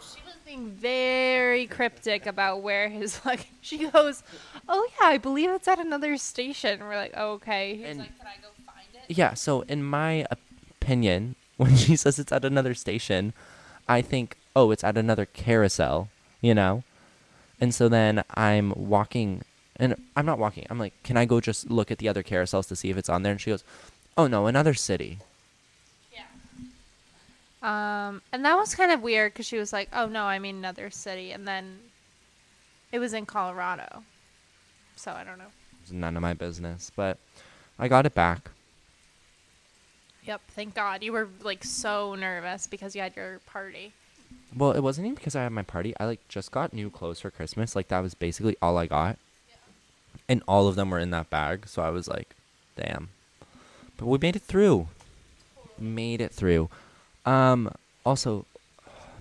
being 0.56 0.70
very 0.70 1.66
cryptic 1.66 2.26
about 2.26 2.62
where 2.62 2.88
his 2.88 3.20
like. 3.24 3.48
She 3.60 3.88
goes, 3.88 4.22
"Oh 4.68 4.88
yeah, 5.00 5.08
I 5.08 5.18
believe 5.18 5.50
it's 5.50 5.68
at 5.68 5.78
another 5.78 6.16
station." 6.16 6.80
We're 6.80 6.96
like, 6.96 7.12
oh, 7.16 7.32
"Okay." 7.34 7.76
He's 7.76 7.86
And- 7.86 7.98
like, 8.00 8.18
"Can 8.18 8.26
I 8.26 8.36
go 8.42 8.48
find 8.64 8.86
it?" 9.08 9.16
yeah, 9.16 9.34
so 9.34 9.62
in 9.62 9.82
my 9.84 10.26
opinion, 10.30 11.36
when 11.56 11.76
she 11.76 11.96
says 11.96 12.18
it's 12.18 12.32
at 12.32 12.44
another 12.44 12.74
station, 12.74 13.32
I 13.88 14.02
think, 14.02 14.36
"Oh, 14.54 14.70
it's 14.70 14.84
at 14.84 14.96
another 14.96 15.26
carousel," 15.26 16.08
you 16.40 16.54
know? 16.54 16.82
And 17.60 17.74
so 17.74 17.88
then 17.88 18.22
I'm 18.34 18.72
walking 18.76 19.42
and 19.76 19.94
I'm 20.16 20.26
not 20.26 20.38
walking. 20.38 20.66
I'm 20.70 20.78
like, 20.78 20.94
"Can 21.02 21.16
I 21.16 21.24
go 21.24 21.40
just 21.40 21.70
look 21.70 21.90
at 21.90 21.98
the 21.98 22.08
other 22.08 22.22
carousels 22.22 22.68
to 22.68 22.76
see 22.76 22.90
if 22.90 22.96
it's 22.96 23.08
on 23.08 23.22
there?" 23.22 23.32
And 23.32 23.40
she 23.40 23.50
goes, 23.50 23.64
"Oh 24.16 24.26
no, 24.26 24.46
another 24.46 24.74
city." 24.74 25.18
Um, 27.66 28.22
and 28.32 28.44
that 28.44 28.56
was 28.56 28.76
kind 28.76 28.92
of 28.92 29.02
weird 29.02 29.32
because 29.32 29.46
she 29.46 29.58
was 29.58 29.72
like, 29.72 29.88
"Oh 29.92 30.06
no, 30.06 30.22
I 30.22 30.38
mean 30.38 30.56
another 30.56 30.88
city," 30.88 31.32
and 31.32 31.46
then 31.48 31.78
it 32.92 33.00
was 33.00 33.12
in 33.12 33.26
Colorado. 33.26 34.04
So 34.94 35.10
I 35.10 35.24
don't 35.24 35.38
know. 35.38 35.50
It's 35.82 35.90
none 35.90 36.16
of 36.16 36.22
my 36.22 36.32
business, 36.32 36.92
but 36.94 37.18
I 37.76 37.88
got 37.88 38.06
it 38.06 38.14
back. 38.14 38.50
Yep. 40.24 40.42
Thank 40.48 40.74
God 40.74 41.02
you 41.02 41.12
were 41.12 41.28
like 41.42 41.64
so 41.64 42.14
nervous 42.14 42.68
because 42.68 42.94
you 42.94 43.02
had 43.02 43.16
your 43.16 43.40
party. 43.46 43.92
Well, 44.56 44.70
it 44.72 44.80
wasn't 44.80 45.06
even 45.06 45.16
because 45.16 45.34
I 45.34 45.42
had 45.42 45.52
my 45.52 45.62
party. 45.62 45.92
I 45.98 46.06
like 46.06 46.26
just 46.28 46.52
got 46.52 46.72
new 46.72 46.88
clothes 46.88 47.20
for 47.20 47.30
Christmas. 47.30 47.74
Like 47.74 47.88
that 47.88 48.00
was 48.00 48.14
basically 48.14 48.56
all 48.62 48.78
I 48.78 48.86
got. 48.86 49.18
And 50.28 50.42
all 50.48 50.66
of 50.66 50.76
them 50.76 50.90
were 50.90 50.98
in 50.98 51.10
that 51.10 51.30
bag, 51.30 51.68
so 51.68 51.82
I 51.82 51.90
was 51.90 52.08
like, 52.08 52.34
damn. 52.76 53.10
But 53.96 54.06
we 54.06 54.18
made 54.18 54.34
it 54.34 54.42
through. 54.42 54.88
Made 55.78 56.20
it 56.20 56.32
through. 56.32 56.68
Um 57.26 57.70
also 58.04 58.46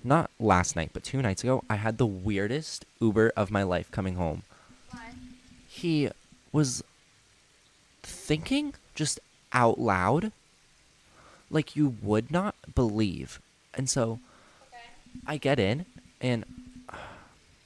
not 0.04 0.30
last 0.38 0.76
night, 0.76 0.90
but 0.92 1.02
two 1.02 1.20
nights 1.20 1.42
ago, 1.42 1.64
I 1.68 1.76
had 1.76 1.98
the 1.98 2.06
weirdest 2.06 2.84
Uber 3.00 3.32
of 3.36 3.50
my 3.50 3.64
life 3.64 3.90
coming 3.90 4.14
home. 4.14 4.44
Why? 4.90 5.10
He 5.68 6.08
was 6.52 6.82
thinking 8.02 8.74
just 8.94 9.18
out 9.52 9.80
loud 9.80 10.30
like 11.50 11.74
you 11.74 11.96
would 12.02 12.30
not 12.30 12.54
believe. 12.74 13.40
And 13.74 13.90
so 13.90 14.20
Okay. 14.68 14.78
I 15.26 15.36
get 15.38 15.58
in 15.58 15.86
and 16.20 16.44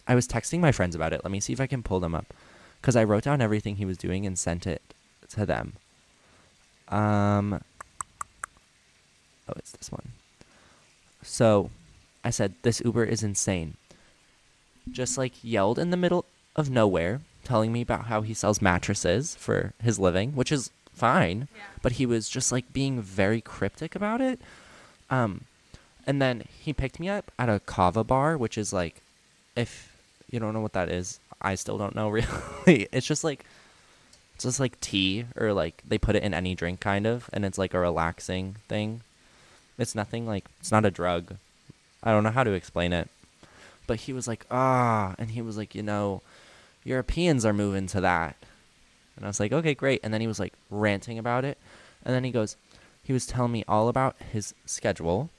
I 0.09 0.15
was 0.15 0.27
texting 0.27 0.61
my 0.61 0.73
friends 0.73 0.95
about 0.95 1.13
it. 1.13 1.23
Let 1.23 1.31
me 1.31 1.41
see 1.41 1.53
if 1.53 1.61
I 1.61 1.67
can 1.67 1.83
pull 1.83 2.01
them 2.01 2.15
up 2.15 2.27
cuz 2.81 2.97
I 2.97 3.05
wrote 3.05 3.25
down 3.25 3.43
everything 3.43 3.77
he 3.77 3.85
was 3.85 3.99
doing 3.99 4.25
and 4.25 4.39
sent 4.39 4.67
it 4.67 4.83
to 5.31 5.45
them. 5.45 5.75
Um 6.89 7.61
Oh, 9.49 9.55
it's 9.57 9.73
this 9.73 9.91
one. 9.93 10.13
So, 11.23 11.71
I 12.25 12.31
said 12.31 12.55
this 12.63 12.81
Uber 12.85 13.05
is 13.05 13.23
insane. 13.23 13.75
Just 14.91 15.19
like 15.19 15.33
yelled 15.43 15.79
in 15.79 15.91
the 15.91 15.97
middle 15.97 16.25
of 16.57 16.71
nowhere 16.71 17.21
telling 17.45 17.73
me 17.73 17.81
about 17.83 18.07
how 18.07 18.21
he 18.23 18.35
sells 18.35 18.61
mattresses 18.63 19.35
for 19.37 19.73
his 19.83 19.99
living, 19.99 20.33
which 20.33 20.53
is 20.53 20.71
fine 20.95 21.49
Yeah. 21.57 21.63
but 21.83 21.93
he 21.93 22.05
was 22.05 22.29
just 22.29 22.53
like 22.53 22.73
being 22.73 23.01
very 23.01 23.41
cryptic 23.41 23.95
about 23.95 24.21
it. 24.21 24.39
Um, 25.09 25.43
and 26.07 26.21
then 26.21 26.45
he 26.63 26.73
picked 26.73 27.01
me 27.01 27.09
up 27.09 27.31
at 27.39 27.49
a 27.49 27.61
kava 27.61 28.05
bar, 28.05 28.37
which 28.37 28.59
is 28.59 28.73
like, 28.73 29.01
if 29.57 29.97
you 30.31 30.39
don't 30.39 30.53
know 30.55 30.61
what 30.61 30.75
that 30.75 30.89
is, 30.91 31.19
I 31.41 31.55
still 31.55 31.79
don't 31.79 31.95
know 31.95 32.09
really. 32.67 32.89
it's 32.93 33.07
just 33.07 33.25
like, 33.25 33.45
it's 34.35 34.45
just 34.45 34.61
like 34.61 34.81
tea 34.81 35.25
or 35.37 35.53
like 35.53 35.83
they 35.87 35.99
put 35.99 36.17
it 36.17 36.23
in 36.23 36.35
any 36.35 36.55
drink 36.55 36.81
kind 36.81 37.07
of, 37.07 37.31
and 37.33 37.45
it's 37.45 37.59
like 37.59 37.73
a 37.75 37.79
relaxing 37.79 38.57
thing. 38.69 39.01
It's 39.79 39.95
nothing 39.95 40.27
like 40.27 40.45
it's 40.61 40.73
not 40.73 40.85
a 40.85 40.91
drug. 40.91 41.37
I 42.03 42.13
don't 42.13 42.25
know 42.25 42.31
how 42.31 42.45
to 42.45 42.53
explain 42.53 42.93
it, 42.93 43.09
but 43.87 44.01
he 44.01 44.13
was 44.13 44.27
like, 44.27 44.47
ah, 44.51 45.15
and 45.19 45.31
he 45.31 45.43
was 45.43 45.57
like, 45.57 45.75
you 45.75 45.83
know, 45.83 46.23
Europeans 46.85 47.45
are 47.45 47.53
moving 47.53 47.87
to 47.89 48.01
that. 48.01 48.37
And 49.17 49.25
I 49.25 49.29
was 49.29 49.41
like, 49.41 49.53
okay, 49.53 49.75
great. 49.75 50.01
And 50.03 50.15
then 50.15 50.21
he 50.21 50.27
was 50.27 50.41
like 50.41 50.55
ranting 50.71 51.19
about 51.19 51.45
it. 51.45 51.59
And 52.05 52.15
then 52.15 52.25
he 52.25 52.31
goes, 52.31 52.57
he 53.03 53.13
was 53.13 53.27
telling 53.27 53.53
me 53.53 53.65
all 53.69 53.89
about 53.89 54.17
his 54.33 54.55
schedule. 54.65 55.31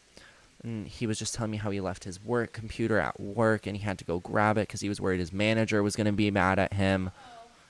And 0.64 0.88
he 0.88 1.08
was 1.08 1.18
just 1.18 1.34
telling 1.34 1.52
me 1.52 1.58
how 1.58 1.72
he 1.72 1.82
left 1.82 2.04
his 2.04 2.24
work 2.24 2.54
computer 2.54 3.00
at 3.00 3.20
work 3.20 3.66
and 3.66 3.76
he 3.76 3.84
had 3.84 3.98
to 3.98 4.06
go 4.06 4.20
grab 4.20 4.58
it 4.58 4.68
because 4.68 4.82
he 4.82 4.90
was 4.90 5.02
worried 5.02 5.20
his 5.20 5.34
manager 5.34 5.82
was 5.82 5.96
going 5.96 6.06
to 6.06 6.12
be 6.12 6.30
mad 6.30 6.60
at 6.60 6.74
him. 6.74 7.10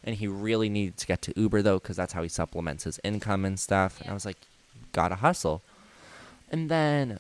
And 0.04 0.16
he 0.16 0.28
really 0.28 0.68
needed 0.68 0.98
to 0.98 1.08
get 1.08 1.22
to 1.22 1.40
Uber 1.40 1.62
though 1.62 1.80
because 1.80 1.96
that's 1.96 2.12
how 2.12 2.24
he 2.24 2.30
supplements 2.30 2.84
his 2.84 3.00
income 3.04 3.46
and 3.46 3.58
stuff. 3.58 4.02
And 4.02 4.10
I 4.10 4.14
was 4.14 4.26
like, 4.26 4.38
gotta 4.92 5.16
hustle. 5.16 5.62
And 6.52 6.70
then, 6.70 7.18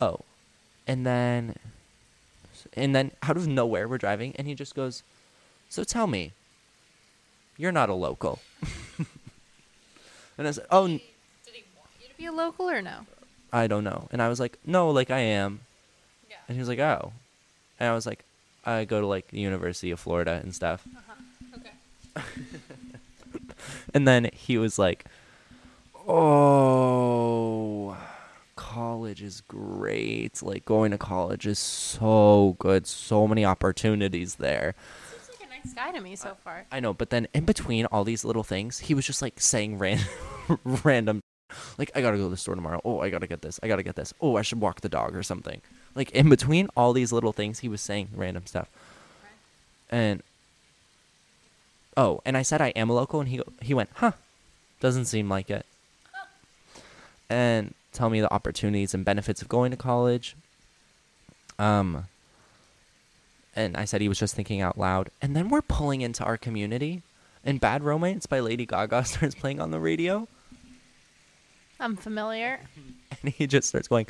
oh, 0.00 0.20
and 0.86 1.06
then, 1.06 1.54
and 2.74 2.94
then 2.94 3.12
out 3.22 3.36
of 3.36 3.46
nowhere 3.46 3.86
we're 3.86 3.96
driving 3.98 4.34
and 4.36 4.46
he 4.48 4.54
just 4.54 4.74
goes, 4.74 5.04
so 5.70 5.84
tell 5.84 6.08
me, 6.08 6.32
you're 7.56 7.72
not 7.72 7.88
a 7.88 7.94
local. 7.94 8.40
and 10.36 10.48
I 10.48 10.50
said, 10.50 10.66
oh, 10.70 10.86
n- 10.86 11.00
Did 11.44 11.54
he 11.54 11.64
want 11.78 11.90
you 12.02 12.08
to 12.08 12.14
be 12.16 12.26
a 12.26 12.32
local 12.32 12.68
or 12.68 12.82
no? 12.82 13.06
I 13.52 13.68
don't 13.68 13.84
know. 13.84 14.08
And 14.10 14.20
I 14.20 14.28
was 14.28 14.40
like, 14.40 14.58
no, 14.66 14.90
like 14.90 15.12
I 15.12 15.20
am. 15.20 15.60
Yeah. 16.28 16.36
And 16.48 16.56
he 16.56 16.58
was 16.58 16.68
like, 16.68 16.80
oh. 16.80 17.12
And 17.78 17.88
I 17.88 17.94
was 17.94 18.04
like, 18.04 18.24
I 18.64 18.84
go 18.84 19.00
to 19.00 19.06
like 19.06 19.28
the 19.28 19.38
University 19.38 19.92
of 19.92 20.00
Florida 20.00 20.40
and 20.42 20.52
stuff. 20.52 20.84
Uh-huh. 20.96 21.60
Okay. 22.18 22.26
And 23.94 24.06
then 24.06 24.30
he 24.34 24.58
was 24.58 24.78
like, 24.78 25.04
oh, 26.06 27.96
college 28.56 29.22
is 29.22 29.42
great. 29.42 30.42
Like 30.42 30.64
going 30.64 30.90
to 30.90 30.98
college 30.98 31.46
is 31.46 31.58
so 31.58 32.56
good. 32.58 32.86
So 32.86 33.26
many 33.26 33.44
opportunities 33.44 34.36
there. 34.36 34.74
Seems 35.22 35.40
like 35.40 35.48
a 35.48 35.52
nice 35.52 35.74
guy 35.74 35.92
to 35.92 36.00
me 36.00 36.16
so 36.16 36.36
far. 36.42 36.66
I 36.72 36.80
know, 36.80 36.92
but 36.92 37.10
then 37.10 37.28
in 37.34 37.44
between 37.44 37.86
all 37.86 38.04
these 38.04 38.24
little 38.24 38.42
things, 38.42 38.80
he 38.80 38.94
was 38.94 39.06
just 39.06 39.22
like 39.22 39.40
saying 39.40 39.78
ran- 39.78 40.00
random, 40.64 41.20
like 41.78 41.90
I 41.94 42.00
gotta 42.00 42.16
go 42.16 42.24
to 42.24 42.28
the 42.28 42.36
store 42.36 42.54
tomorrow. 42.54 42.80
Oh, 42.84 43.00
I 43.00 43.10
gotta 43.10 43.26
get 43.26 43.42
this. 43.42 43.60
I 43.62 43.68
gotta 43.68 43.82
get 43.82 43.96
this. 43.96 44.12
Oh, 44.20 44.36
I 44.36 44.42
should 44.42 44.60
walk 44.60 44.80
the 44.80 44.88
dog 44.88 45.14
or 45.14 45.22
something. 45.22 45.60
Like 45.94 46.10
in 46.10 46.28
between 46.28 46.68
all 46.76 46.92
these 46.92 47.12
little 47.12 47.32
things, 47.32 47.60
he 47.60 47.68
was 47.68 47.80
saying 47.80 48.08
random 48.14 48.46
stuff. 48.46 48.68
And 49.90 50.22
oh, 51.96 52.20
and 52.24 52.36
I 52.36 52.42
said 52.42 52.60
I 52.60 52.68
am 52.70 52.90
a 52.90 52.94
local, 52.94 53.20
and 53.20 53.28
he 53.28 53.40
he 53.62 53.74
went, 53.74 53.90
huh? 53.94 54.12
Doesn't 54.80 55.04
seem 55.04 55.28
like 55.28 55.50
it. 55.50 55.64
And 57.34 57.74
tell 57.92 58.10
me 58.10 58.20
the 58.20 58.32
opportunities 58.32 58.94
and 58.94 59.04
benefits 59.04 59.42
of 59.42 59.48
going 59.48 59.70
to 59.70 59.76
college. 59.76 60.36
Um. 61.58 62.04
And 63.56 63.76
I 63.76 63.84
said 63.84 64.00
he 64.00 64.08
was 64.08 64.18
just 64.18 64.34
thinking 64.34 64.60
out 64.60 64.78
loud. 64.78 65.10
And 65.22 65.36
then 65.36 65.48
we're 65.48 65.62
pulling 65.62 66.00
into 66.00 66.24
our 66.24 66.36
community, 66.36 67.02
and 67.44 67.60
"Bad 67.60 67.82
Romance" 67.82 68.26
by 68.26 68.40
Lady 68.40 68.66
Gaga 68.66 69.04
starts 69.12 69.34
playing 69.34 69.60
on 69.60 69.70
the 69.70 69.78
radio, 69.78 70.26
I'm 71.80 71.96
familiar. 71.96 72.60
and 73.22 73.32
he 73.32 73.46
just 73.46 73.68
starts 73.68 73.88
going, 73.88 74.06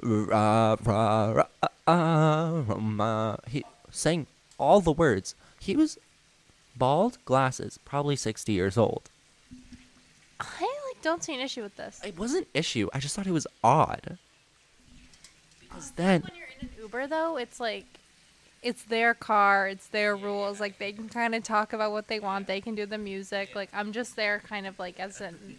rah, 0.00 0.76
rah, 0.84 1.32
rah, 1.32 1.44
ah, 1.62 1.68
ah, 1.86 2.64
rah, 2.68 3.36
he 3.48 3.64
sang 3.90 4.26
all 4.58 4.80
the 4.80 4.92
words. 4.92 5.34
He 5.60 5.76
was 5.76 5.98
bald, 6.76 7.18
glasses, 7.24 7.78
probably 7.84 8.16
sixty 8.16 8.52
years 8.52 8.76
old. 8.78 9.10
I 10.40 10.67
don't 11.02 11.22
see 11.22 11.34
an 11.34 11.40
issue 11.40 11.62
with 11.62 11.76
this. 11.76 12.00
It 12.04 12.18
wasn't 12.18 12.48
issue. 12.54 12.88
I 12.92 12.98
just 12.98 13.14
thought 13.16 13.26
it 13.26 13.32
was 13.32 13.46
odd. 13.62 14.18
Because 15.60 15.92
then, 15.92 16.22
when 16.22 16.32
you're 16.36 16.48
in 16.60 16.68
an 16.68 16.74
Uber 16.80 17.06
though, 17.06 17.36
it's 17.36 17.60
like 17.60 17.86
it's 18.62 18.82
their 18.84 19.14
car, 19.14 19.68
it's 19.68 19.86
their 19.88 20.16
rules. 20.16 20.60
Like 20.60 20.78
they 20.78 20.92
can 20.92 21.08
kind 21.08 21.34
of 21.34 21.42
talk 21.42 21.72
about 21.72 21.92
what 21.92 22.08
they 22.08 22.20
want. 22.20 22.46
They 22.46 22.60
can 22.60 22.74
do 22.74 22.86
the 22.86 22.98
music. 22.98 23.54
Like 23.54 23.70
I'm 23.72 23.92
just 23.92 24.16
there, 24.16 24.40
kind 24.40 24.66
of 24.66 24.78
like 24.78 24.98
as 24.98 25.20
an 25.20 25.58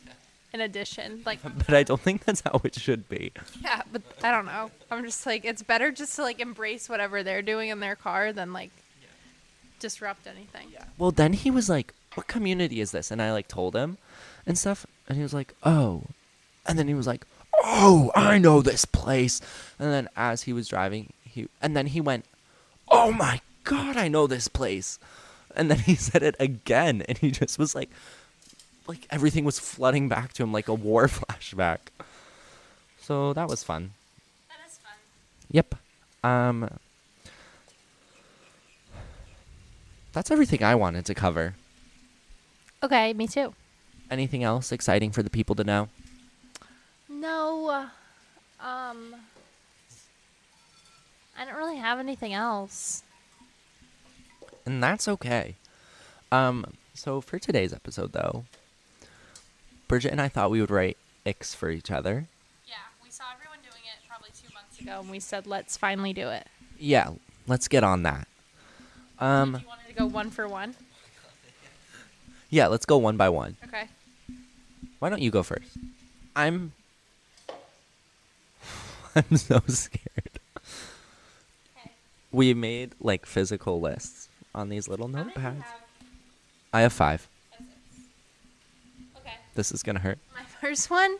in 0.54 0.62
addition. 0.62 1.22
Like, 1.26 1.40
but 1.66 1.74
I 1.74 1.84
don't 1.84 2.02
think 2.02 2.26
that's 2.26 2.42
how 2.42 2.62
it 2.64 2.76
should 2.76 3.08
be. 3.08 3.32
yeah, 3.62 3.84
but 3.92 4.02
I 4.24 4.32
don't 4.32 4.46
know. 4.46 4.72
I'm 4.92 5.04
just 5.06 5.26
like, 5.26 5.46
it's 5.46 5.62
better 5.64 5.92
just 5.92 6.16
to 6.16 6.24
like 6.24 6.40
embrace 6.40 6.90
whatever 6.90 7.24
they're 7.24 7.42
doing 7.42 7.70
in 7.70 7.80
their 7.80 7.96
car 7.96 8.34
than 8.34 8.54
like 8.54 8.72
disrupt 9.80 10.28
anything. 10.28 10.68
Yeah. 10.74 10.86
Well, 10.98 11.12
then 11.12 11.34
he 11.34 11.50
was 11.50 11.70
like, 11.70 11.94
"What 12.16 12.28
community 12.28 12.82
is 12.82 12.92
this?" 12.92 13.12
And 13.12 13.22
I 13.22 13.32
like 13.32 13.48
told 13.48 13.76
him 13.76 13.98
and 14.46 14.58
stuff, 14.58 14.86
and 15.10 15.18
he 15.18 15.24
was 15.24 15.34
like, 15.34 15.54
"Oh," 15.64 16.04
and 16.66 16.78
then 16.78 16.88
he 16.88 16.94
was 16.94 17.08
like, 17.08 17.26
"Oh, 17.54 18.12
I 18.16 18.38
know 18.38 18.62
this 18.62 18.86
place." 18.86 19.42
And 19.80 19.92
then 19.92 20.08
as 20.16 20.44
he 20.44 20.54
was 20.54 20.68
driving, 20.68 21.12
he 21.24 21.50
and 21.62 21.76
then 21.76 21.88
he 21.88 22.00
went, 22.00 22.26
"Oh 22.88 23.12
my 23.12 23.42
god, 23.64 23.98
I 23.98 24.08
know 24.08 24.28
this 24.28 24.48
place," 24.48 25.00
and 25.56 25.70
then 25.70 25.80
he 25.90 25.96
said 25.96 26.24
it 26.24 26.36
again, 26.40 27.04
and 27.10 27.18
he 27.18 27.32
just 27.32 27.58
was 27.58 27.74
like, 27.74 27.90
like 28.88 29.08
everything 29.10 29.44
was 29.44 29.60
flooding 29.60 30.08
back 30.08 30.32
to 30.34 30.44
him 30.44 30.54
like 30.54 30.68
a 30.68 30.74
war 30.74 31.08
flashback. 31.08 31.80
So 33.02 33.34
that 33.34 33.50
was 33.50 33.64
fun. 33.64 33.92
That 34.48 34.68
is 34.70 34.78
fun. 34.78 34.94
Yep. 35.52 35.76
Um. 36.24 36.70
That's 40.12 40.32
everything 40.32 40.64
I 40.64 40.76
wanted 40.76 41.06
to 41.06 41.14
cover. 41.14 41.56
Okay, 42.82 43.14
me 43.14 43.28
too. 43.28 43.54
Anything 44.12 44.44
else 44.44 44.72
exciting 44.72 45.12
for 45.12 45.22
the 45.22 45.30
people 45.30 45.56
to 45.56 45.64
know? 45.64 45.90
No, 47.08 47.88
um, 48.60 49.16
I 51.38 51.46
don't 51.46 51.56
really 51.56 51.78
have 51.78 52.00
anything 52.00 52.34
else. 52.34 53.04
And 54.66 54.84
that's 54.84 55.08
okay. 55.08 55.56
Um, 56.32 56.66
so 56.94 57.22
for 57.22 57.40
today's 57.40 57.74
episode 57.74 58.14
though, 58.14 58.46
Bridget 59.88 60.12
and 60.12 60.22
I 60.22 60.28
thought 60.28 60.52
we 60.52 60.62
would 60.62 60.70
write 60.70 60.98
icks 61.26 61.56
for 61.56 61.70
each 61.70 61.90
other. 61.92 62.28
Yeah, 62.68 62.76
we 63.04 63.10
saw 63.10 63.26
everyone 63.34 63.60
doing 63.62 63.84
it 63.86 64.08
probably 64.08 64.30
two 64.40 64.54
months 64.54 64.80
ago, 64.80 65.00
and 65.00 65.10
we 65.10 65.20
said, 65.20 65.48
let's 65.48 65.78
finally 65.78 66.14
do 66.14 66.30
it. 66.30 66.48
Yeah, 66.78 67.12
let's 67.48 67.68
get 67.68 67.84
on 67.84 68.04
that. 68.04 68.28
Um, 69.20 69.60
you 69.62 69.68
wanted 69.68 69.88
to 69.88 69.94
go 69.94 70.06
one 70.06 70.30
for 70.30 70.48
one? 70.48 70.76
yeah, 72.50 72.68
let's 72.68 72.86
go 72.86 72.98
one 72.98 73.18
by 73.18 73.30
one. 73.30 73.58
Okay. 73.66 73.88
Why 75.00 75.10
don't 75.10 75.22
you 75.22 75.32
go 75.32 75.44
first? 75.44 75.78
I'm 76.36 76.74
I'm 79.16 79.38
so 79.38 79.62
scared. 79.68 80.40
Okay. 81.78 81.92
We 82.32 82.54
made 82.54 82.94
like 83.00 83.26
physical 83.26 83.80
lists 83.80 84.30
on 84.54 84.70
these 84.70 84.88
little 84.88 85.10
notepads. 85.10 85.64
I 86.72 86.82
have 86.82 86.94
5. 86.94 87.28
Okay. 89.18 89.34
This 89.56 89.72
is 89.72 89.82
going 89.82 89.96
to 89.96 90.02
hurt. 90.02 90.20
My 90.36 90.44
first 90.62 90.90
one 90.90 91.18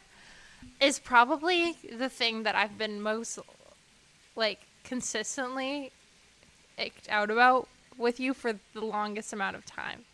is 0.80 1.00
probably 1.00 1.76
the 1.92 2.10
thing 2.10 2.44
that 2.44 2.56
I've 2.56 2.78
been 2.78 3.02
most 3.02 3.40
like 4.36 4.60
consistently 4.84 5.92
icked 6.78 7.10
out 7.10 7.30
about 7.30 7.68
with 7.98 8.20
you 8.20 8.34
for 8.34 8.54
the 8.74 8.82
longest 8.82 9.34
amount 9.34 9.56
of 9.56 9.66
time. 9.66 10.06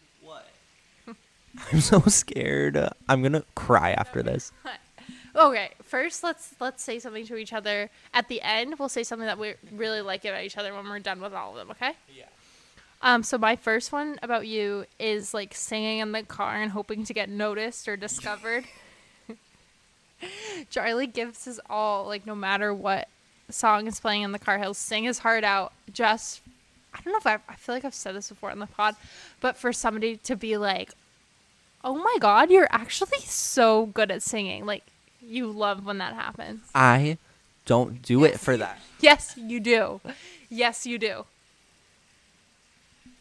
What? 1.56 1.66
I'm 1.74 1.82
so 1.82 2.00
scared. 2.02 2.78
I'm 3.08 3.22
going 3.22 3.34
to 3.34 3.46
cry 3.56 3.92
after 3.92 4.22
this. 4.24 4.52
Okay, 5.38 5.72
first 5.84 6.24
let's 6.24 6.56
let's 6.62 6.82
say 6.82 6.98
something 6.98 7.26
to 7.26 7.36
each 7.36 7.52
other. 7.52 7.90
At 8.14 8.30
the 8.30 8.42
end, 8.42 8.76
we'll 8.80 8.88
say 8.88 9.04
something 9.04 9.26
that 9.26 9.38
we 9.38 9.56
really 9.74 10.00
like 10.00 10.24
about 10.24 10.46
each 10.46 10.58
other 10.58 10.74
when 10.74 10.88
we're 10.88 11.00
done 11.00 11.20
with 11.20 11.34
all 11.34 11.52
of 11.52 11.58
them. 11.58 11.72
Okay. 11.72 11.92
Yeah. 12.16 12.24
Um. 13.02 13.22
So 13.22 13.38
my 13.38 13.58
first 13.58 13.92
one 13.92 14.18
about 14.24 14.48
you 14.48 14.86
is 14.98 15.34
like 15.34 15.54
singing 15.54 16.00
in 16.00 16.14
the 16.14 16.24
car 16.24 16.56
and 16.62 16.72
hoping 16.72 17.04
to 17.04 17.14
get 17.14 17.28
noticed 17.28 17.90
or 17.90 17.98
discovered. 17.98 18.64
Charlie 20.70 21.08
gives 21.08 21.44
his 21.44 21.60
all, 21.70 22.06
like 22.06 22.26
no 22.26 22.36
matter 22.36 22.74
what 22.74 23.10
song 23.50 23.88
is 23.88 24.00
playing 24.00 24.22
in 24.22 24.32
the 24.32 24.40
car, 24.40 24.58
he'll 24.58 24.74
sing 24.74 25.04
his 25.04 25.20
heart 25.20 25.44
out. 25.44 25.74
Just, 25.92 26.42
I 26.94 27.02
don't 27.02 27.12
know 27.12 27.18
if 27.18 27.28
I, 27.28 27.40
I 27.50 27.56
feel 27.56 27.76
like 27.76 27.86
I've 27.86 27.94
said 27.94 28.16
this 28.16 28.30
before 28.30 28.52
on 28.52 28.60
the 28.60 28.68
pod, 28.68 28.96
but 29.42 29.58
for 29.58 29.74
somebody 29.74 30.18
to 30.18 30.36
be 30.36 30.58
like, 30.58 30.94
"Oh 31.86 31.96
my 31.96 32.18
God, 32.20 32.52
you're 32.52 32.68
actually 32.72 33.20
so 33.20 33.86
good 33.86 34.12
at 34.12 34.22
singing!" 34.22 34.66
Like 34.66 34.84
you 35.22 35.50
love 35.50 35.86
when 35.86 36.00
that 36.00 36.14
happens. 36.14 36.62
I 36.76 37.18
don't 37.66 38.02
do 38.02 38.26
it 38.26 38.40
for 38.40 38.58
that. 38.58 38.80
Yes, 39.00 39.36
you 39.38 39.60
do. 39.60 40.02
Yes, 40.50 40.86
you 40.86 40.98
do. 41.00 41.26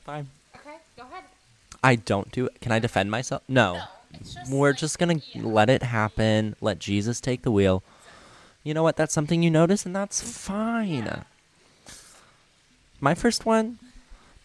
Fine. 0.05 0.29
Okay, 0.55 0.77
go 0.97 1.05
ahead. 1.05 1.25
I 1.83 1.97
don't 1.97 2.31
do 2.31 2.47
it. 2.47 2.61
Can 2.61 2.73
I 2.73 2.79
defend 2.79 3.11
myself? 3.11 3.43
No. 3.49 3.83
it's 4.13 4.37
We're 4.51 4.73
just 4.73 4.99
going 4.99 5.21
to 5.21 5.47
let 5.47 5.71
it 5.71 5.83
happen. 5.83 6.57
Let 6.61 6.79
Jesus 6.79 7.21
take 7.21 7.43
the 7.43 7.51
wheel. 7.51 7.83
You 8.63 8.75
know 8.75 8.83
what? 8.83 8.97
That's 8.97 9.13
something 9.13 9.43
you 9.43 9.51
notice, 9.51 9.85
and 9.85 9.95
that's 9.95 10.23
fine. 10.23 11.25
My 13.01 13.15
first 13.15 13.45
one 13.45 13.79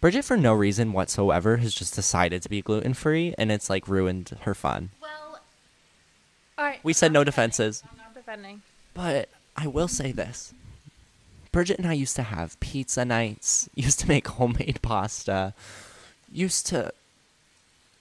Bridget, 0.00 0.24
for 0.24 0.36
no 0.36 0.54
reason 0.54 0.94
whatsoever, 0.94 1.58
has 1.58 1.74
just 1.74 1.94
decided 1.94 2.42
to 2.42 2.48
be 2.48 2.62
gluten 2.62 2.94
free, 2.94 3.34
and 3.36 3.52
it's 3.52 3.68
like 3.68 3.86
ruined 3.86 4.30
her 4.42 4.54
fun. 4.54 4.90
Well, 5.00 5.40
all 6.56 6.64
right. 6.64 6.80
We 6.82 6.94
said 6.94 7.12
no 7.12 7.22
defenses. 7.22 7.82
I'm 7.90 7.98
not 7.98 8.14
defending. 8.14 8.62
But 8.94 9.28
I 9.56 9.66
will 9.66 9.88
say 9.88 10.10
this. 10.12 10.54
Bridget 11.52 11.78
and 11.78 11.86
I 11.86 11.92
used 11.92 12.16
to 12.16 12.22
have 12.22 12.58
pizza 12.60 13.04
nights, 13.04 13.68
used 13.74 14.00
to 14.00 14.08
make 14.08 14.26
homemade 14.26 14.80
pasta, 14.80 15.52
used 16.32 16.66
to 16.68 16.92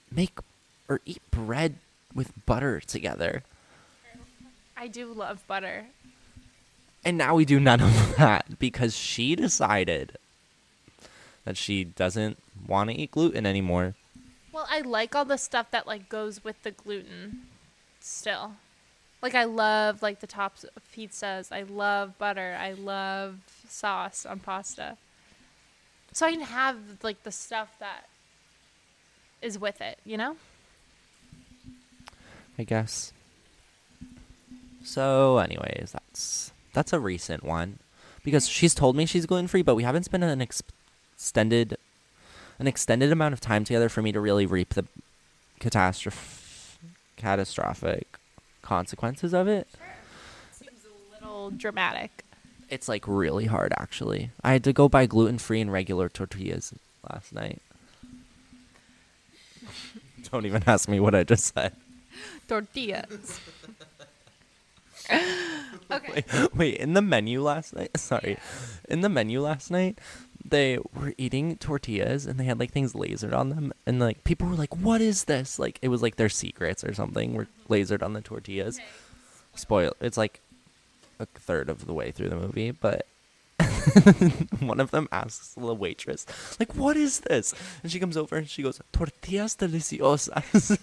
make 0.09 0.39
or 0.87 1.01
eat 1.05 1.21
bread 1.31 1.75
with 2.15 2.31
butter 2.45 2.79
together. 2.79 3.43
I 4.77 4.87
do 4.87 5.11
love 5.11 5.45
butter. 5.47 5.87
And 7.03 7.17
now 7.17 7.35
we 7.35 7.43
do 7.43 7.59
none 7.59 7.81
of 7.81 8.15
that 8.17 8.57
because 8.57 8.95
she 8.95 9.35
decided 9.35 10.17
that 11.45 11.57
she 11.57 11.83
doesn't 11.83 12.37
want 12.67 12.89
to 12.89 12.95
eat 12.95 13.11
gluten 13.11 13.45
anymore. 13.45 13.95
Well, 14.51 14.67
I 14.69 14.81
like 14.81 15.15
all 15.15 15.25
the 15.25 15.37
stuff 15.37 15.71
that 15.71 15.87
like 15.87 16.09
goes 16.09 16.43
with 16.43 16.61
the 16.63 16.71
gluten. 16.71 17.43
Still, 18.01 18.53
like 19.21 19.35
I 19.35 19.43
love 19.43 20.01
like 20.01 20.19
the 20.19 20.27
tops 20.27 20.63
of 20.63 20.81
pizzas. 20.95 21.51
I 21.51 21.63
love 21.63 22.17
butter. 22.17 22.57
I 22.59 22.71
love 22.71 23.37
sauce 23.67 24.25
on 24.25 24.39
pasta. 24.39 24.97
So 26.11 26.25
I 26.25 26.31
can 26.31 26.41
have 26.41 26.77
like 27.03 27.23
the 27.23 27.31
stuff 27.31 27.75
that 27.79 28.07
is 29.41 29.59
with 29.59 29.81
it. 29.81 29.99
You 30.05 30.17
know? 30.17 30.35
I 32.57 32.63
guess. 32.63 33.13
So, 34.83 35.37
anyways, 35.37 35.91
that's 35.93 36.51
that's 36.73 36.93
a 36.93 36.99
recent 36.99 37.43
one 37.43 37.79
because 38.23 38.47
she's 38.47 38.73
told 38.73 38.95
me 38.95 39.05
she's 39.05 39.25
gluten 39.25 39.47
free, 39.47 39.61
but 39.61 39.75
we 39.75 39.83
haven't 39.83 40.03
spent 40.03 40.23
an 40.23 40.41
ex- 40.41 40.63
extended 41.19 41.77
an 42.59 42.67
extended 42.67 43.11
amount 43.11 43.33
of 43.33 43.41
time 43.41 43.65
together 43.65 43.89
for 43.89 44.01
me 44.01 44.13
to 44.13 44.21
really 44.21 44.45
reap 44.45 44.73
the 44.73 44.85
catastrophe 45.59 46.79
catastrophic 47.17 48.17
consequences 48.61 49.33
of 49.33 49.45
it. 49.45 49.67
Seems 50.53 50.85
a 50.85 51.13
little 51.13 51.51
dramatic. 51.51 52.23
It's 52.69 52.87
like 52.87 53.05
really 53.05 53.47
hard 53.47 53.73
actually. 53.77 54.31
I 54.45 54.53
had 54.53 54.63
to 54.63 54.71
go 54.71 54.87
buy 54.87 55.05
gluten 55.07 55.39
free 55.39 55.59
and 55.59 55.69
regular 55.69 56.07
tortillas 56.07 56.73
last 57.11 57.33
night. 57.33 57.61
Don't 60.31 60.45
even 60.45 60.63
ask 60.65 60.87
me 60.87 61.01
what 61.01 61.13
I 61.13 61.25
just 61.25 61.53
said. 61.53 61.73
Tortillas. 62.47 63.41
okay. 65.91 66.23
Wait, 66.31 66.55
wait, 66.55 66.77
in 66.77 66.93
the 66.93 67.01
menu 67.01 67.41
last 67.41 67.75
night, 67.75 67.91
sorry, 67.97 68.37
in 68.87 69.01
the 69.01 69.09
menu 69.09 69.41
last 69.41 69.71
night, 69.71 69.99
they 70.43 70.77
were 70.95 71.13
eating 71.17 71.57
tortillas 71.57 72.25
and 72.25 72.39
they 72.39 72.45
had 72.45 72.59
like 72.59 72.71
things 72.71 72.93
lasered 72.93 73.33
on 73.33 73.49
them, 73.49 73.73
and 73.85 73.99
like 73.99 74.23
people 74.23 74.47
were 74.47 74.55
like, 74.55 74.75
"What 74.75 75.01
is 75.01 75.25
this?" 75.25 75.59
Like 75.59 75.79
it 75.81 75.89
was 75.89 76.01
like 76.01 76.15
their 76.15 76.29
secrets 76.29 76.83
or 76.83 76.93
something 76.93 77.33
were 77.33 77.47
lasered 77.69 78.03
on 78.03 78.13
the 78.13 78.21
tortillas. 78.21 78.79
Spoil. 79.55 79.93
It's 79.99 80.17
like 80.17 80.41
a 81.19 81.25
third 81.25 81.69
of 81.69 81.85
the 81.85 81.93
way 81.93 82.11
through 82.11 82.29
the 82.29 82.35
movie, 82.35 82.71
but 82.71 83.05
one 84.59 84.79
of 84.79 84.91
them 84.91 85.09
asks 85.11 85.53
the 85.55 85.73
waitress, 85.73 86.25
like, 86.59 86.75
"What 86.75 86.97
is 86.97 87.21
this?" 87.21 87.53
And 87.83 87.91
she 87.91 87.99
comes 87.99 88.15
over 88.15 88.37
and 88.37 88.49
she 88.49 88.63
goes, 88.63 88.79
"Tortillas 88.93 89.55
deliciosas." 89.55 90.77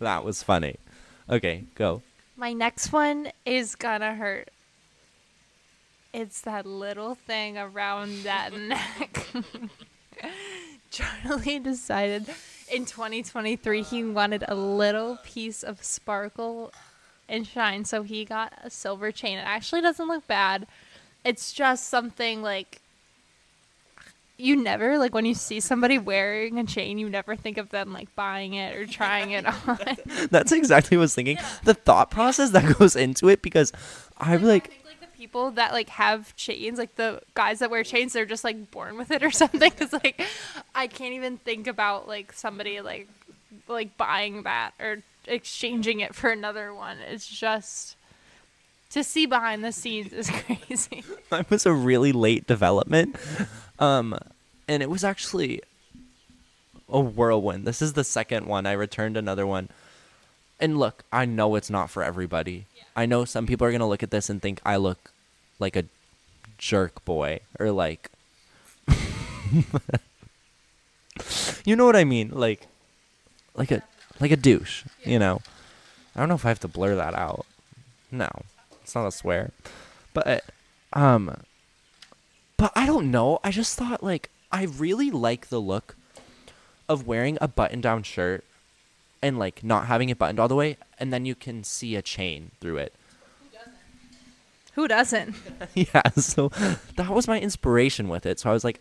that 0.00 0.24
was 0.24 0.42
funny. 0.42 0.76
Okay, 1.30 1.64
go. 1.74 2.02
My 2.38 2.52
next 2.52 2.92
one 2.92 3.32
is 3.44 3.74
gonna 3.74 4.14
hurt. 4.14 4.50
It's 6.14 6.40
that 6.42 6.64
little 6.64 7.16
thing 7.16 7.58
around 7.58 8.22
that 8.22 8.52
neck. 8.56 9.26
Charlie 10.92 11.58
decided 11.58 12.28
in 12.72 12.86
2023 12.86 13.82
he 13.82 14.04
wanted 14.04 14.44
a 14.46 14.54
little 14.54 15.18
piece 15.24 15.64
of 15.64 15.82
sparkle 15.82 16.72
and 17.28 17.44
shine, 17.44 17.84
so 17.84 18.04
he 18.04 18.24
got 18.24 18.52
a 18.62 18.70
silver 18.70 19.10
chain. 19.10 19.38
It 19.38 19.42
actually 19.42 19.80
doesn't 19.80 20.06
look 20.06 20.28
bad. 20.28 20.68
It's 21.24 21.52
just 21.52 21.88
something 21.88 22.40
like 22.40 22.80
you 24.38 24.54
never 24.54 24.98
like 24.98 25.12
when 25.12 25.26
you 25.26 25.34
see 25.34 25.58
somebody 25.58 25.98
wearing 25.98 26.58
a 26.58 26.64
chain, 26.64 26.96
you 26.96 27.10
never 27.10 27.34
think 27.34 27.58
of 27.58 27.70
them 27.70 27.92
like 27.92 28.14
buying 28.14 28.54
it 28.54 28.76
or 28.76 28.86
trying 28.86 29.32
it 29.32 29.44
on. 29.44 29.78
That's 30.30 30.52
exactly 30.52 30.96
what 30.96 31.02
I 31.02 31.04
was 31.04 31.14
thinking. 31.14 31.38
The 31.64 31.74
thought 31.74 32.10
process 32.10 32.50
that 32.50 32.76
goes 32.78 32.94
into 32.94 33.28
it 33.28 33.42
because 33.42 33.72
I'm 34.16 34.44
I 34.44 34.46
like, 34.46 34.68
think 34.68 34.84
like 34.86 35.00
the 35.00 35.18
people 35.18 35.50
that 35.52 35.72
like 35.72 35.88
have 35.90 36.34
chains, 36.36 36.78
like 36.78 36.94
the 36.94 37.20
guys 37.34 37.58
that 37.58 37.70
wear 37.70 37.82
chains, 37.82 38.12
they're 38.12 38.24
just 38.24 38.44
like 38.44 38.70
born 38.70 38.96
with 38.96 39.10
it 39.10 39.24
or 39.24 39.30
something. 39.32 39.70
Cause 39.72 39.92
like 39.92 40.22
I 40.74 40.86
can't 40.86 41.14
even 41.14 41.38
think 41.38 41.66
about 41.66 42.06
like 42.06 42.32
somebody 42.32 42.80
like 42.80 43.08
like 43.66 43.96
buying 43.96 44.44
that 44.44 44.70
or 44.78 44.98
exchanging 45.26 45.98
it 45.98 46.14
for 46.14 46.30
another 46.30 46.72
one. 46.72 46.98
It's 46.98 47.26
just 47.26 47.96
to 48.90 49.04
see 49.04 49.26
behind 49.26 49.64
the 49.64 49.72
scenes 49.72 50.12
is 50.12 50.30
crazy. 50.46 51.04
I 51.32 51.44
was 51.48 51.66
a 51.66 51.72
really 51.72 52.12
late 52.12 52.46
development. 52.46 53.16
Um, 53.78 54.18
and 54.66 54.82
it 54.82 54.90
was 54.90 55.04
actually 55.04 55.62
a 56.88 57.00
whirlwind. 57.00 57.66
This 57.66 57.82
is 57.82 57.92
the 57.92 58.04
second 58.04 58.46
one. 58.46 58.66
I 58.66 58.72
returned 58.72 59.16
another 59.16 59.46
one. 59.46 59.68
And 60.60 60.78
look, 60.78 61.04
I 61.12 61.24
know 61.24 61.54
it's 61.54 61.70
not 61.70 61.90
for 61.90 62.02
everybody. 62.02 62.64
I 62.96 63.06
know 63.06 63.24
some 63.24 63.46
people 63.46 63.66
are 63.66 63.70
going 63.70 63.80
to 63.80 63.86
look 63.86 64.02
at 64.02 64.10
this 64.10 64.28
and 64.28 64.42
think 64.42 64.60
I 64.64 64.76
look 64.76 65.12
like 65.58 65.76
a 65.76 65.84
jerk 66.56 67.04
boy 67.04 67.40
or 67.60 67.70
like 67.70 68.10
You 71.64 71.76
know 71.76 71.84
what 71.84 71.96
I 71.96 72.04
mean? 72.04 72.30
Like 72.32 72.66
like 73.54 73.70
a 73.70 73.82
like 74.20 74.30
a 74.30 74.36
douche, 74.36 74.84
you 75.04 75.18
know. 75.18 75.40
I 76.14 76.20
don't 76.20 76.28
know 76.28 76.34
if 76.34 76.44
I 76.44 76.48
have 76.48 76.60
to 76.60 76.68
blur 76.68 76.96
that 76.96 77.14
out. 77.14 77.46
No. 78.10 78.28
It's 78.88 78.94
not 78.94 79.06
a 79.06 79.12
swear. 79.12 79.50
But 80.14 80.44
um 80.94 81.42
but 82.56 82.72
I 82.74 82.86
don't 82.86 83.10
know. 83.10 83.38
I 83.44 83.50
just 83.50 83.76
thought 83.76 84.02
like 84.02 84.30
I 84.50 84.64
really 84.64 85.10
like 85.10 85.48
the 85.48 85.60
look 85.60 85.94
of 86.88 87.06
wearing 87.06 87.36
a 87.42 87.48
button-down 87.48 88.02
shirt 88.04 88.44
and 89.20 89.38
like 89.38 89.62
not 89.62 89.88
having 89.88 90.08
it 90.08 90.16
buttoned 90.16 90.40
all 90.40 90.48
the 90.48 90.54
way 90.54 90.78
and 90.98 91.12
then 91.12 91.26
you 91.26 91.34
can 91.34 91.64
see 91.64 91.96
a 91.96 92.00
chain 92.00 92.52
through 92.62 92.78
it. 92.78 92.94
Who 94.72 94.88
doesn't? 94.88 95.34
Who 95.34 95.48
doesn't? 95.74 95.74
Yeah, 95.94 96.08
so 96.16 96.48
that 96.96 97.10
was 97.10 97.28
my 97.28 97.38
inspiration 97.38 98.08
with 98.08 98.24
it. 98.24 98.40
So 98.40 98.48
I 98.48 98.54
was 98.54 98.64
like 98.64 98.80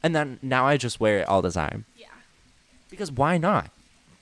and 0.00 0.14
then 0.14 0.38
now 0.42 0.64
I 0.64 0.76
just 0.76 1.00
wear 1.00 1.18
it 1.18 1.26
all 1.28 1.42
the 1.42 1.50
time 1.50 1.86
Yeah. 1.96 2.06
because 2.88 3.10
why 3.10 3.36
not? 3.36 3.70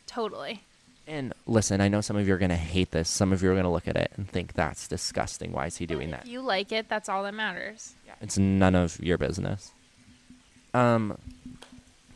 Totally. 0.06 0.62
And 1.08 1.32
listen, 1.46 1.80
I 1.80 1.86
know 1.88 2.00
some 2.00 2.16
of 2.16 2.26
you 2.26 2.34
are 2.34 2.38
going 2.38 2.48
to 2.50 2.56
hate 2.56 2.90
this. 2.90 3.08
Some 3.08 3.32
of 3.32 3.42
you 3.42 3.50
are 3.50 3.54
going 3.54 3.64
to 3.64 3.70
look 3.70 3.86
at 3.86 3.96
it 3.96 4.10
and 4.16 4.28
think 4.28 4.54
that's 4.54 4.88
disgusting. 4.88 5.52
Why 5.52 5.66
is 5.66 5.76
he 5.76 5.86
doing 5.86 6.10
that? 6.10 6.22
If 6.24 6.28
you 6.28 6.40
like 6.40 6.72
it, 6.72 6.88
that's 6.88 7.08
all 7.08 7.22
that 7.22 7.34
matters. 7.34 7.94
Yeah. 8.04 8.14
It's 8.20 8.36
none 8.36 8.74
of 8.74 8.98
your 9.00 9.16
business. 9.16 9.70
Um, 10.74 11.16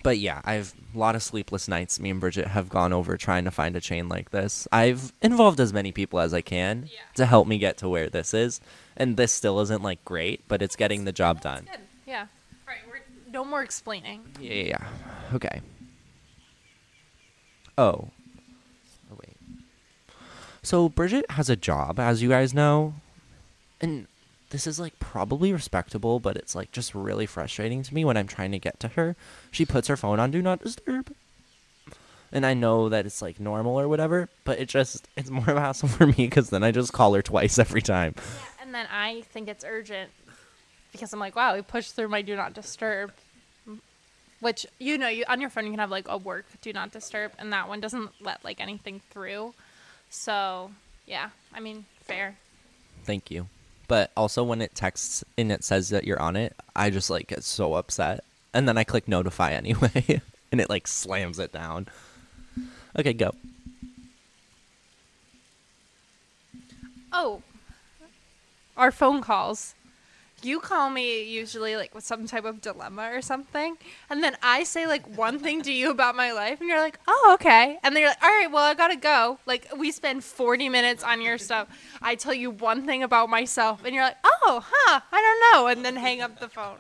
but 0.03 0.19
yeah, 0.19 0.41
I've 0.45 0.75
a 0.95 0.99
lot 0.99 1.15
of 1.15 1.23
sleepless 1.23 1.69
nights. 1.69 2.01
Me 2.01 2.11
and 2.11 2.19
Bridget 2.21 2.49
have 2.49 2.69
gone 2.69 2.93
over 2.93 3.17
trying 3.17 3.45
to 3.45 3.51
find 3.53 3.77
a 3.77 3.81
chain 3.81 4.09
like 4.09 4.31
this. 4.31 4.67
I've 4.73 5.13
involved 5.23 5.61
as 5.61 5.73
many 5.73 5.93
people 5.93 6.19
as 6.19 6.35
I 6.35 6.41
can 6.41 6.89
Yeah. 6.93 6.99
to 7.15 7.27
help 7.27 7.47
me 7.47 7.59
get 7.59 7.77
to 7.79 7.89
where 7.89 8.09
this 8.11 8.35
is, 8.35 8.61
and 8.97 9.17
this 9.17 9.31
still 9.33 9.61
isn't 9.61 9.83
like 9.85 10.05
great, 10.05 10.43
but 10.49 10.63
it's 10.63 10.75
getting 10.75 11.05
the 11.05 11.13
job 11.13 11.41
done. 11.43 11.69
Good. 11.71 11.81
Yeah. 12.07 12.23
All 12.23 12.27
right. 12.67 12.79
We're 12.91 13.03
no 13.33 13.45
more 13.45 13.63
explaining. 13.63 14.23
Yeah, 14.41 14.53
yeah, 14.55 14.63
yeah. 14.81 15.35
Okay. 15.37 15.61
Oh. 17.79 17.93
Wait. 18.01 18.11
So 20.63 20.89
Bridget 20.89 21.31
has 21.31 21.49
a 21.49 21.57
job, 21.57 21.99
as 21.99 22.23
you 22.23 22.29
guys 22.29 22.53
know, 22.53 22.95
and 23.81 24.07
this 24.51 24.67
is 24.67 24.79
like 24.79 24.99
probably 24.99 25.53
respectable, 25.53 26.21
but 26.21 26.37
it's 26.37 26.55
like 26.55 26.73
just 26.73 26.95
really 26.95 27.27
frustrating 27.27 27.83
to 27.83 27.95
me 27.95 28.05
when 28.05 28.17
I'm 28.17 28.27
trying 28.27 28.53
to 28.53 28.59
get 28.59 28.79
to 28.81 28.89
her. 28.89 29.17
She 29.51 29.65
puts 29.65 29.89
her 29.89 29.97
phone 29.97 30.21
on 30.21 30.31
do 30.31 30.43
not 30.43 30.63
disturb. 30.63 31.15
And 32.33 32.47
I 32.47 32.55
know 32.55 32.89
that 32.89 33.07
it's 33.07 33.23
like 33.23 33.41
normal 33.41 33.81
or 33.81 33.89
whatever, 33.89 34.29
but 34.45 34.59
it 34.59 34.69
just 34.69 35.09
it's 35.17 35.31
more 35.31 35.49
of 35.49 35.57
a 35.57 35.61
hassle 35.61 35.89
for 35.89 36.07
me 36.07 36.15
because 36.15 36.51
then 36.51 36.63
I 36.63 36.71
just 36.71 36.93
call 36.93 37.15
her 37.15 37.23
twice 37.23 37.59
every 37.59 37.83
time. 37.83 38.15
And 38.61 38.75
then 38.75 38.87
I 38.93 39.23
think 39.33 39.49
it's 39.49 39.65
urgent 39.65 40.11
because 40.93 41.13
I'm 41.13 41.19
like, 41.21 41.35
wow, 41.37 41.55
we 41.55 41.63
pushed 41.63 41.97
through 41.97 42.09
my 42.09 42.23
do 42.23 42.37
not 42.37 42.53
disturb. 42.53 43.13
Which 44.41 44.67
you 44.79 44.97
know, 44.97 45.09
you 45.09 45.25
on 45.29 45.41
your 45.41 45.51
phone 45.51 45.65
you 45.65 45.71
can 45.71 45.81
have 45.81 45.91
like 45.91 46.09
a 46.09 46.17
work 46.17 46.47
do 46.63 46.73
not 46.73 46.93
disturb, 46.93 47.33
and 47.39 47.53
that 47.53 47.69
one 47.69 47.81
doesn't 47.81 48.11
let 48.21 48.45
like 48.45 48.61
anything 48.61 49.01
through. 49.11 49.55
So 50.11 50.73
yeah, 51.07 51.31
I 51.55 51.61
mean, 51.61 51.87
fair. 52.03 52.37
Thank 53.05 53.31
you. 53.31 53.47
But 53.89 54.11
also 54.17 54.45
when 54.45 54.61
it 54.61 54.75
texts 54.75 55.25
and 55.37 55.51
it 55.51 55.65
says 55.65 55.89
that 55.89 56.05
you're 56.05 56.21
on 56.21 56.37
it, 56.37 56.55
I 56.77 56.91
just 56.91 57.11
like 57.11 57.29
get 57.29 57.43
so 57.43 57.75
upset. 57.75 58.23
And 58.53 58.69
then 58.69 58.77
I 58.77 58.85
click 58.85 59.09
notify 59.09 59.53
anyway 59.53 60.21
and 60.53 60.61
it 60.61 60.69
like 60.69 60.87
slams 60.87 61.39
it 61.39 61.53
down. 61.53 61.89
Okay, 62.99 63.13
go. 63.13 63.35
Oh, 67.13 67.43
our 68.77 68.93
phone 68.93 69.21
calls. 69.21 69.75
You 70.43 70.61
call 70.61 70.89
me 70.91 71.23
usually 71.25 71.77
like 71.77 71.95
with 71.95 72.05
some 72.05 72.27
type 72.27 72.45
of 72.45 72.61
dilemma 72.61 73.11
or 73.13 73.21
something, 73.21 73.77
and 74.09 74.23
then 74.23 74.37
I 74.43 74.65
say 74.65 74.87
like 74.87 75.07
one 75.17 75.39
thing 75.39 75.61
to 75.63 75.73
you 75.73 75.91
about 75.91 76.17
my 76.17 76.33
life, 76.33 76.61
and 76.61 76.69
you're 76.69 76.81
like, 76.81 76.99
"Oh, 77.07 77.33
okay," 77.35 77.79
and 77.83 77.95
then 77.95 78.01
you're 78.01 78.11
like, 78.11 78.23
"All 78.23 78.31
right, 78.31 78.51
well, 78.51 78.65
I 78.65 78.75
gotta 78.75 78.97
go." 78.97 79.39
Like 79.45 79.69
we 79.77 79.91
spend 79.91 80.25
40 80.25 80.69
minutes 80.69 81.05
on 81.05 81.21
your 81.21 81.37
stuff. 81.37 81.69
I 82.01 82.15
tell 82.15 82.33
you 82.33 82.51
one 82.51 82.87
thing 82.87 83.03
about 83.03 83.29
myself, 83.29 83.85
and 83.85 83.95
you're 83.95 84.05
like, 84.05 84.17
"Oh, 84.25 84.65
huh, 84.67 85.01
I 85.13 85.21
don't 85.21 85.53
know," 85.53 85.67
and 85.69 85.85
then 85.85 85.97
hang 85.97 86.23
up 86.23 86.41
the 86.41 86.49
phone. 86.49 86.79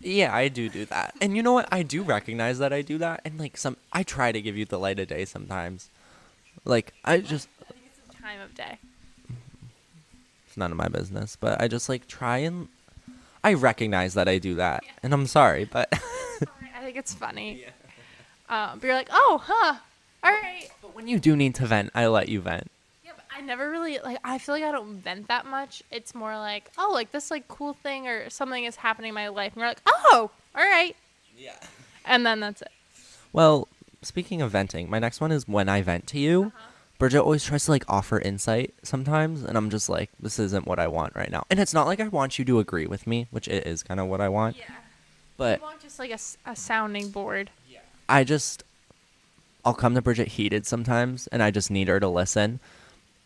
Yeah, 0.00 0.34
I 0.34 0.48
do 0.48 0.68
do 0.68 0.84
that. 0.86 1.14
And 1.20 1.36
you 1.36 1.42
know 1.42 1.52
what? 1.52 1.68
I 1.70 1.82
do 1.82 2.02
recognize 2.02 2.58
that 2.58 2.72
I 2.72 2.82
do 2.82 2.98
that 2.98 3.20
and 3.24 3.38
like 3.38 3.56
some 3.56 3.76
I 3.92 4.02
try 4.02 4.32
to 4.32 4.40
give 4.42 4.56
you 4.56 4.64
the 4.64 4.78
light 4.78 4.98
of 4.98 5.08
day 5.08 5.24
sometimes. 5.24 5.90
Like 6.64 6.92
I 7.04 7.18
just 7.18 7.48
I 7.60 7.72
think 7.72 7.84
it's 7.86 8.16
the 8.16 8.22
time 8.22 8.40
of 8.40 8.54
day. 8.54 8.78
It's 10.52 10.58
none 10.58 10.70
of 10.70 10.76
my 10.76 10.88
business, 10.88 11.34
but 11.34 11.62
I 11.62 11.66
just 11.68 11.88
like 11.88 12.06
try 12.06 12.36
and 12.38 12.68
I 13.42 13.54
recognize 13.54 14.12
that 14.14 14.28
I 14.28 14.36
do 14.36 14.56
that. 14.56 14.84
And 15.02 15.14
I'm 15.14 15.26
sorry, 15.26 15.64
but 15.64 15.88
I 15.92 16.84
think 16.84 16.98
it's 16.98 17.14
funny. 17.14 17.64
Um, 18.50 18.78
but 18.78 18.84
you're 18.86 18.94
like, 18.94 19.08
"Oh, 19.10 19.40
huh, 19.42 19.76
all 20.22 20.30
right." 20.30 20.68
but 20.82 20.94
when 20.94 21.08
you 21.08 21.18
do 21.18 21.34
need 21.36 21.54
to 21.54 21.64
vent, 21.66 21.90
I 21.94 22.06
let 22.08 22.28
you 22.28 22.42
vent. 22.42 22.70
Yeah, 23.02 23.12
but 23.16 23.24
I 23.34 23.40
never 23.40 23.70
really 23.70 23.98
like. 24.00 24.18
I 24.24 24.36
feel 24.36 24.54
like 24.54 24.62
I 24.62 24.72
don't 24.72 24.96
vent 24.96 25.28
that 25.28 25.46
much. 25.46 25.82
It's 25.90 26.14
more 26.14 26.36
like, 26.36 26.70
oh, 26.76 26.90
like 26.92 27.12
this 27.12 27.30
like 27.30 27.48
cool 27.48 27.72
thing 27.72 28.06
or 28.08 28.28
something 28.28 28.64
is 28.64 28.76
happening 28.76 29.08
in 29.08 29.14
my 29.14 29.28
life, 29.28 29.52
and 29.54 29.60
you're 29.60 29.68
like, 29.70 29.80
oh, 29.86 30.30
all 30.54 30.62
right, 30.62 30.94
Yeah. 31.38 31.56
and 32.04 32.26
then 32.26 32.40
that's 32.40 32.60
it. 32.60 32.68
Well, 33.32 33.68
speaking 34.02 34.42
of 34.42 34.50
venting, 34.50 34.90
my 34.90 34.98
next 34.98 35.18
one 35.22 35.32
is 35.32 35.48
when 35.48 35.70
I 35.70 35.80
vent 35.80 36.06
to 36.08 36.18
you. 36.18 36.52
Bridget 37.02 37.22
always 37.22 37.42
tries 37.42 37.64
to 37.64 37.72
like 37.72 37.84
offer 37.88 38.20
insight 38.20 38.74
sometimes, 38.84 39.42
and 39.42 39.58
I'm 39.58 39.70
just 39.70 39.88
like, 39.88 40.08
this 40.20 40.38
isn't 40.38 40.68
what 40.68 40.78
I 40.78 40.86
want 40.86 41.16
right 41.16 41.32
now. 41.32 41.42
And 41.50 41.58
it's 41.58 41.74
not 41.74 41.88
like 41.88 41.98
I 41.98 42.06
want 42.06 42.38
you 42.38 42.44
to 42.44 42.60
agree 42.60 42.86
with 42.86 43.08
me, 43.08 43.26
which 43.32 43.48
it 43.48 43.66
is 43.66 43.82
kind 43.82 43.98
of 43.98 44.06
what 44.06 44.20
I 44.20 44.28
want, 44.28 44.56
Yeah, 44.56 44.72
but 45.36 45.58
I 45.58 45.64
want 45.64 45.80
just 45.80 45.98
like 45.98 46.16
a 46.46 46.54
sounding 46.54 47.10
board. 47.10 47.50
Yeah. 47.68 47.80
I 48.08 48.22
just, 48.22 48.62
I'll 49.64 49.74
come 49.74 49.96
to 49.96 50.00
Bridget 50.00 50.28
heated 50.28 50.64
sometimes, 50.64 51.26
and 51.32 51.42
I 51.42 51.50
just 51.50 51.72
need 51.72 51.88
her 51.88 51.98
to 51.98 52.06
listen. 52.06 52.60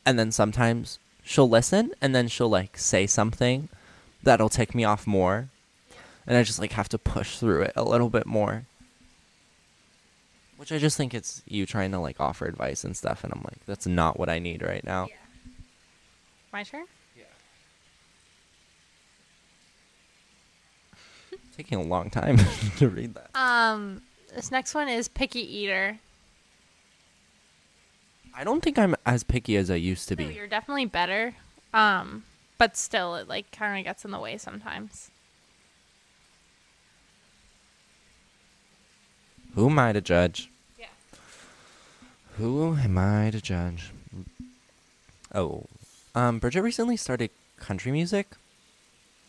And 0.07 0.19
then 0.19 0.33
sometimes 0.33 0.99
she'll 1.23 1.47
listen, 1.47 1.93
and 2.01 2.15
then 2.15 2.29
she'll 2.29 2.49
like 2.49 2.79
say 2.79 3.07
something 3.07 3.69
that'll 4.23 4.49
tick 4.49 4.75
me 4.75 4.85
off 4.85 5.07
more. 5.07 5.51
And 6.27 6.39
I 6.39 6.45
just 6.45 6.59
like 6.59 6.73
have 6.73 6.89
to 6.89 6.99
push 6.99 7.37
through 7.37 7.61
it 7.65 7.75
a 7.77 7.85
little 7.85 8.09
bit 8.09 8.25
more. 8.25 8.65
Which 10.57 10.73
I 10.73 10.79
just 10.79 10.97
think 10.97 11.13
it's 11.15 11.43
you 11.47 11.67
trying 11.67 11.93
to 11.93 11.99
like 11.99 12.19
offer 12.21 12.47
advice 12.47 12.83
and 12.85 12.97
stuff, 12.97 13.25
and 13.25 13.33
I'm 13.33 13.43
like, 13.43 13.65
that's 13.67 13.87
not 13.87 14.19
what 14.19 14.29
I 14.29 14.39
need 14.39 14.63
right 14.63 14.83
now. 14.85 15.09
My 16.53 16.63
turn. 16.63 16.87
Yeah. 17.17 17.25
Taking 21.57 21.79
a 21.79 21.83
long 21.83 22.11
time 22.11 22.39
to 22.79 22.89
read 22.89 23.15
that. 23.15 23.31
Um, 23.39 24.03
this 24.35 24.51
next 24.51 24.75
one 24.75 24.89
is 24.89 25.09
picky 25.09 25.41
eater. 25.41 25.99
I 28.35 28.45
don't 28.45 28.63
think 28.63 28.79
I'm 28.79 28.95
as 29.07 29.23
picky 29.25 29.57
as 29.57 29.71
I 29.71 29.77
used 29.77 30.09
to 30.09 30.17
No, 30.17 30.27
be. 30.29 30.35
you're 30.35 30.47
definitely 30.47 30.85
better. 30.87 31.35
Um, 31.73 32.25
but 32.59 32.77
still, 32.77 33.15
it 33.17 33.29
like 33.29 33.51
kind 33.51 33.79
of 33.79 33.85
gets 33.85 34.05
in 34.05 34.11
the 34.11 34.19
way 34.21 34.37
sometimes. 34.39 35.11
Who 39.57 39.71
am 39.71 39.79
I 39.79 39.93
to 39.95 40.03
judge? 40.03 40.51
Yeah. 40.79 40.85
Who 42.37 42.77
am 42.77 42.99
I 42.99 43.31
to 43.31 43.41
judge? 43.41 43.91
Oh, 45.35 45.65
um, 46.15 46.39
Bridget 46.39 46.61
recently 46.61 46.99
started 46.99 47.31
country 47.59 47.91
music. 47.91 48.29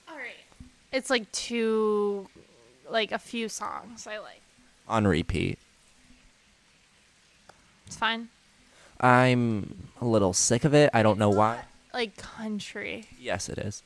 All 0.06 0.18
right. 0.18 0.36
It's 0.92 1.10
like 1.10 1.32
two, 1.32 2.28
like 2.92 3.14
a 3.14 3.20
few 3.20 3.48
songs 3.48 4.06
I 4.06 4.18
like. 4.18 4.42
on 4.90 5.08
repeat. 5.08 5.60
It's 7.86 7.96
fine. 7.96 8.28
I'm 9.00 9.88
a 10.02 10.06
little 10.06 10.34
sick 10.34 10.66
of 10.66 10.74
it. 10.74 10.90
I 10.94 11.04
don't 11.04 11.18
know 11.18 11.30
why. 11.30 11.62
Like 11.94 12.18
country. 12.18 13.06
Yes, 13.18 13.48
it 13.48 13.60
is. 13.60 13.82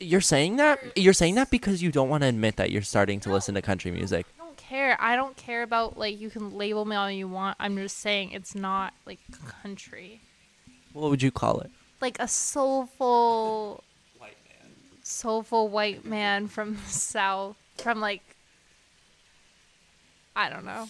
You're 0.00 0.20
saying 0.20 0.56
that? 0.56 0.80
You're 0.96 1.12
saying 1.12 1.36
that 1.36 1.52
because 1.52 1.84
you 1.84 1.92
don't 1.92 2.08
want 2.08 2.24
to 2.24 2.28
admit 2.28 2.56
that 2.56 2.72
you're 2.72 2.82
starting 2.82 3.20
to 3.20 3.32
listen 3.32 3.54
to 3.54 3.62
country 3.62 3.92
music. 3.92 4.26
I 4.66 4.68
don't 4.68 4.78
care. 4.78 4.96
I 5.00 5.16
don't 5.16 5.36
care 5.36 5.62
about 5.62 5.98
like 5.98 6.18
you 6.20 6.30
can 6.30 6.56
label 6.56 6.84
me 6.84 6.96
all 6.96 7.10
you 7.10 7.28
want. 7.28 7.56
I'm 7.60 7.76
just 7.76 7.98
saying 7.98 8.32
it's 8.32 8.54
not 8.54 8.92
like 9.04 9.20
country. 9.62 10.20
What 10.92 11.10
would 11.10 11.22
you 11.22 11.30
call 11.30 11.60
it? 11.60 11.70
Like 12.00 12.18
a 12.20 12.28
soulful 12.28 13.82
soulful 15.02 15.68
white 15.68 16.04
man 16.04 16.48
from 16.48 16.74
the 16.74 16.90
south 16.90 17.56
from 17.78 18.00
like 18.00 18.22
I 20.34 20.50
don't 20.50 20.64
know. 20.64 20.88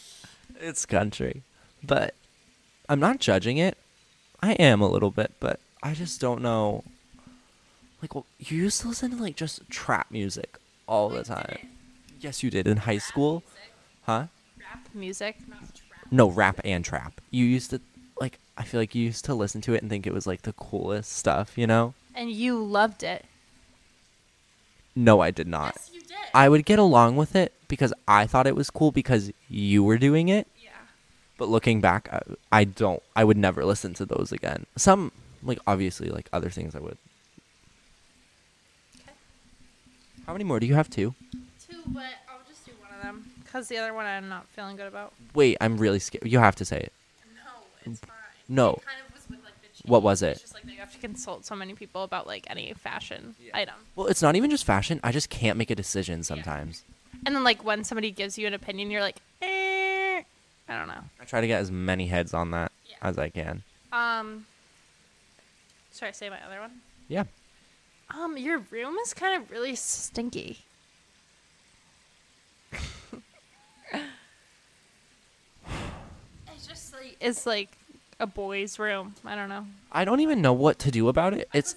It's 0.59 0.87
country. 0.87 1.43
But 1.83 2.15
I'm 2.89 3.01
not 3.01 3.21
judging 3.21 3.59
it. 3.59 3.77
I 4.43 4.53
am 4.53 4.81
a 4.81 4.89
little 4.89 5.11
bit, 5.11 5.33
but 5.39 5.61
I 5.83 5.95
just 5.95 6.21
don't 6.21 6.43
know. 6.43 6.83
Like, 8.03 8.15
well, 8.15 8.27
you 8.39 8.59
used 8.59 8.81
to 8.83 8.89
listen 8.89 9.11
to 9.13 9.23
like 9.23 9.37
just 9.37 9.69
trap 9.71 10.11
music 10.11 10.59
all 10.89 11.09
the 11.09 11.23
time. 11.23 11.76
Yes, 12.27 12.43
you 12.43 12.51
did 12.51 12.67
in 12.67 12.79
high 12.79 12.99
school. 12.99 13.45
Huh? 14.03 14.27
Rap 14.59 14.89
music. 14.93 15.39
No, 16.11 16.29
rap 16.29 16.61
and 16.65 16.85
trap. 16.85 17.21
You 17.31 17.45
used 17.45 17.71
to 17.71 17.81
like 18.21 18.41
I 18.59 18.65
feel 18.65 18.81
like 18.81 18.97
you 18.97 19.05
used 19.05 19.25
to 19.27 19.35
listen 19.35 19.61
to 19.61 19.75
it 19.75 19.83
and 19.83 19.89
think 19.89 20.09
it 20.09 20.13
was 20.13 20.27
like 20.27 20.43
the 20.43 20.53
coolest 20.55 21.13
stuff, 21.13 21.57
you 21.57 21.69
know? 21.69 21.95
And 22.17 22.29
you 22.33 22.61
loved 22.61 23.05
it. 23.05 23.27
No, 24.97 25.21
I 25.21 25.31
did 25.31 25.47
not. 25.47 25.75
Yes, 25.77 25.91
you 25.95 26.01
did. 26.01 26.17
I 26.35 26.49
would 26.49 26.65
get 26.65 26.81
along 26.81 27.15
with 27.15 27.37
it 27.37 27.53
because 27.69 27.95
I 28.09 28.27
thought 28.27 28.49
it 28.49 28.57
was 28.57 28.71
cool 28.71 28.91
because 28.91 29.31
you 29.49 29.85
were 29.85 29.97
doing 29.97 30.29
it. 30.29 30.49
yeah. 30.61 30.71
But 31.39 31.49
looking 31.49 31.81
back, 31.81 32.09
I, 32.13 32.23
I 32.51 32.65
don't. 32.65 33.05
I 33.15 33.23
would 33.23 33.37
never 33.37 33.65
listen 33.65 33.95
to 33.95 34.05
those 34.05 34.33
again. 34.33 34.67
Some, 34.75 35.13
like 35.45 35.61
obviously, 35.65 36.09
like 36.09 36.29
other 36.33 36.51
things, 36.51 36.75
I 36.75 36.81
would. 36.81 36.99
Okay. 38.99 39.13
How 40.27 40.33
many 40.33 40.43
more 40.43 40.59
do 40.59 40.67
you 40.67 40.75
have? 40.75 40.91
Two. 40.91 41.15
Two, 41.87 41.93
but 41.93 42.03
I'll 42.29 42.41
just 42.49 42.65
do 42.67 42.73
one 42.81 42.91
of 42.97 43.03
them 43.03 43.31
because 43.45 43.69
the 43.69 43.79
other 43.79 43.95
one 43.95 44.07
I'm 44.07 44.29
not 44.29 44.47
feeling 44.49 44.77
good 44.77 44.87
about. 44.87 45.13
Wait, 45.35 45.57
I'm 45.61 45.77
really 45.79 45.99
scared. 45.99 46.27
You 46.27 46.39
have 46.39 46.57
to 46.57 46.65
say 46.65 46.79
it. 46.79 46.93
No, 47.35 47.91
it's 47.93 48.01
fine. 48.01 48.11
No. 48.49 48.71
It 48.75 48.85
kind 48.85 48.99
of 49.09 49.15
was 49.15 49.23
with 49.31 49.45
like 49.45 49.55
the 49.63 49.89
What 49.89 50.03
was 50.03 50.23
it? 50.23 50.33
It's 50.33 50.41
just 50.43 50.55
like 50.55 50.65
that 50.65 50.73
you 50.73 50.79
have 50.79 50.93
to 50.93 50.99
consult 50.99 51.45
so 51.47 51.55
many 51.55 51.75
people 51.75 52.03
about 52.03 52.27
like 52.27 52.47
any 52.49 52.73
fashion 52.75 53.35
Yeah. 53.41 53.51
item. 53.57 53.75
Well, 53.95 54.07
it's 54.09 54.23
not 54.23 54.37
even 54.37 54.51
just 54.51 54.65
fashion. 54.65 55.01
I 55.03 55.13
just 55.13 55.31
can't 55.31 55.57
make 55.59 55.71
a 55.71 55.75
decision 55.75 56.23
sometimes. 56.23 56.85
And 57.25 57.35
then 57.35 57.45
like 57.45 57.65
when 57.65 57.83
somebody 57.85 58.11
gives 58.11 58.37
you 58.39 58.47
an 58.47 58.55
opinion, 58.55 58.91
you're 58.91 59.01
like, 59.01 59.17
eh, 59.43 60.23
I 60.69 60.79
don't 60.79 60.89
know. 60.89 61.03
I 61.21 61.25
try 61.25 61.41
to 61.41 61.47
get 61.47 61.61
as 61.61 61.71
many 61.71 62.07
heads 62.09 62.35
on 62.35 62.51
that 62.53 62.73
Yeah. 62.87 62.97
as 63.03 63.19
I 63.19 63.29
can. 63.31 63.63
Um, 63.93 64.47
should 65.95 66.09
I 66.09 66.11
say 66.13 66.29
my 66.29 66.39
other 66.45 66.61
one? 66.61 66.81
Yeah. 67.09 67.25
Um, 68.11 68.37
your 68.37 68.59
room 68.59 68.97
is 68.99 69.15
kind 69.15 69.41
of 69.43 69.51
really 69.51 69.75
stinky. 69.75 70.59
It's 76.53 76.67
just 76.67 76.93
like 76.95 77.17
it's 77.21 77.47
like 77.47 77.71
a 78.21 78.27
boy's 78.27 78.79
room. 78.79 79.15
I 79.25 79.35
don't 79.35 79.49
know. 79.49 79.67
I 79.93 80.05
don't 80.05 80.21
even 80.21 80.41
know 80.41 80.53
what 80.53 80.79
to 80.81 80.91
do 80.91 81.09
about 81.09 81.35
it. 81.35 81.49
It's 81.53 81.75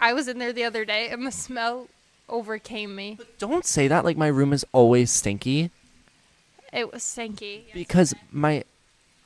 I 0.00 0.12
was 0.12 0.28
in 0.28 0.38
there 0.38 0.52
the 0.52 0.64
other 0.64 0.84
day 0.84 1.08
and 1.08 1.26
the 1.26 1.32
smell 1.32 1.88
overcame 2.28 2.94
me. 2.94 3.18
don't 3.38 3.64
say 3.64 3.88
that 3.88 4.04
like 4.04 4.16
my 4.16 4.28
room 4.28 4.52
is 4.52 4.64
always 4.72 5.10
stinky 5.10 5.70
It 6.72 6.92
was 6.92 7.02
stinky. 7.02 7.66
because 7.74 8.14
my 8.30 8.62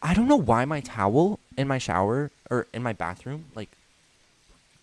I 0.03 0.15
don't 0.15 0.27
know 0.29 0.37
why 0.37 0.65
my 0.65 0.81
towel 0.81 1.39
in 1.57 1.69
my 1.69 1.79
shower 1.79 2.31
or 2.51 2.67
in 2.73 2.83
my 2.83 2.93
bathroom 2.95 3.45
like 3.55 3.69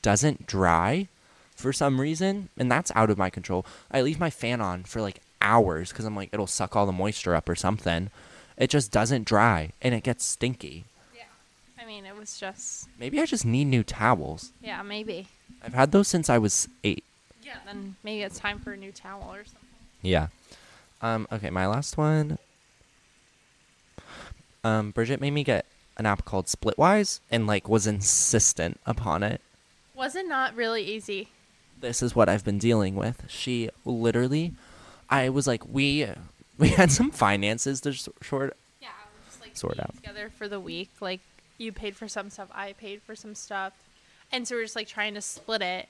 doesn't 0.03 0.45
dry 0.47 1.07
for 1.55 1.73
some 1.73 1.99
reason 1.99 2.49
and 2.57 2.71
that's 2.71 2.91
out 2.95 3.09
of 3.09 3.17
my 3.17 3.29
control. 3.31 3.65
I 3.91 4.01
leave 4.01 4.19
my 4.19 4.29
fan 4.29 4.61
on 4.61 4.83
for 4.83 5.01
like 5.01 5.19
hours 5.41 5.91
cuz 5.91 6.05
I'm 6.05 6.15
like 6.15 6.29
it'll 6.31 6.47
suck 6.47 6.75
all 6.75 6.85
the 6.85 6.91
moisture 6.91 7.35
up 7.35 7.49
or 7.49 7.55
something. 7.55 8.09
It 8.57 8.69
just 8.69 8.91
doesn't 8.91 9.25
dry 9.25 9.71
and 9.81 9.93
it 9.95 10.03
gets 10.03 10.23
stinky. 10.23 10.85
Yeah. 11.15 11.23
I 11.81 11.85
mean, 11.85 12.05
it 12.05 12.15
was 12.15 12.37
just 12.39 12.87
Maybe 12.99 13.19
I 13.19 13.25
just 13.25 13.45
need 13.45 13.65
new 13.65 13.83
towels. 13.83 14.51
yeah, 14.61 14.81
maybe. 14.83 15.27
I've 15.63 15.73
had 15.73 15.91
those 15.91 16.07
since 16.07 16.29
I 16.29 16.37
was 16.37 16.67
8. 16.83 17.03
Yeah. 17.43 17.57
Then 17.65 17.95
maybe 18.03 18.21
it's 18.23 18.39
time 18.39 18.59
for 18.59 18.73
a 18.73 18.77
new 18.77 18.91
towel 18.91 19.29
or 19.33 19.43
something. 19.45 19.59
Yeah. 20.01 20.27
Um, 21.01 21.27
okay, 21.31 21.49
my 21.49 21.65
last 21.67 21.97
one. 21.97 22.37
Um, 24.63 24.91
Bridget 24.91 25.19
made 25.19 25.31
me 25.31 25.43
get 25.43 25.65
an 25.97 26.05
app 26.05 26.23
called 26.25 26.45
Splitwise 26.45 27.19
and 27.31 27.47
like 27.47 27.67
was 27.67 27.87
insistent 27.87 28.79
upon 28.85 29.23
it. 29.23 29.41
Was 29.95 30.15
it 30.15 30.27
not 30.27 30.55
really 30.55 30.83
easy? 30.83 31.29
This 31.79 32.01
is 32.03 32.15
what 32.15 32.29
I've 32.29 32.45
been 32.45 32.59
dealing 32.59 32.95
with. 32.95 33.25
She 33.27 33.69
literally 33.85 34.53
I 35.11 35.29
was 35.29 35.45
like 35.45 35.67
we 35.67 36.07
we 36.57 36.69
had 36.69 36.91
some 36.91 37.11
finances 37.11 37.81
to 37.81 37.89
s- 37.89 38.09
short 38.21 38.55
Yeah, 38.81 38.87
just 39.27 39.41
like 39.41 39.55
Sort 39.55 39.79
out. 39.79 39.95
together 39.95 40.31
for 40.37 40.47
the 40.47 40.59
week. 40.59 40.89
Like 40.99 41.19
you 41.57 41.71
paid 41.71 41.95
for 41.95 42.07
some 42.07 42.29
stuff, 42.29 42.49
I 42.53 42.73
paid 42.73 43.01
for 43.03 43.15
some 43.15 43.35
stuff, 43.35 43.73
and 44.31 44.47
so 44.47 44.55
we're 44.55 44.63
just 44.63 44.75
like 44.75 44.87
trying 44.87 45.13
to 45.15 45.21
split 45.21 45.61
it. 45.61 45.87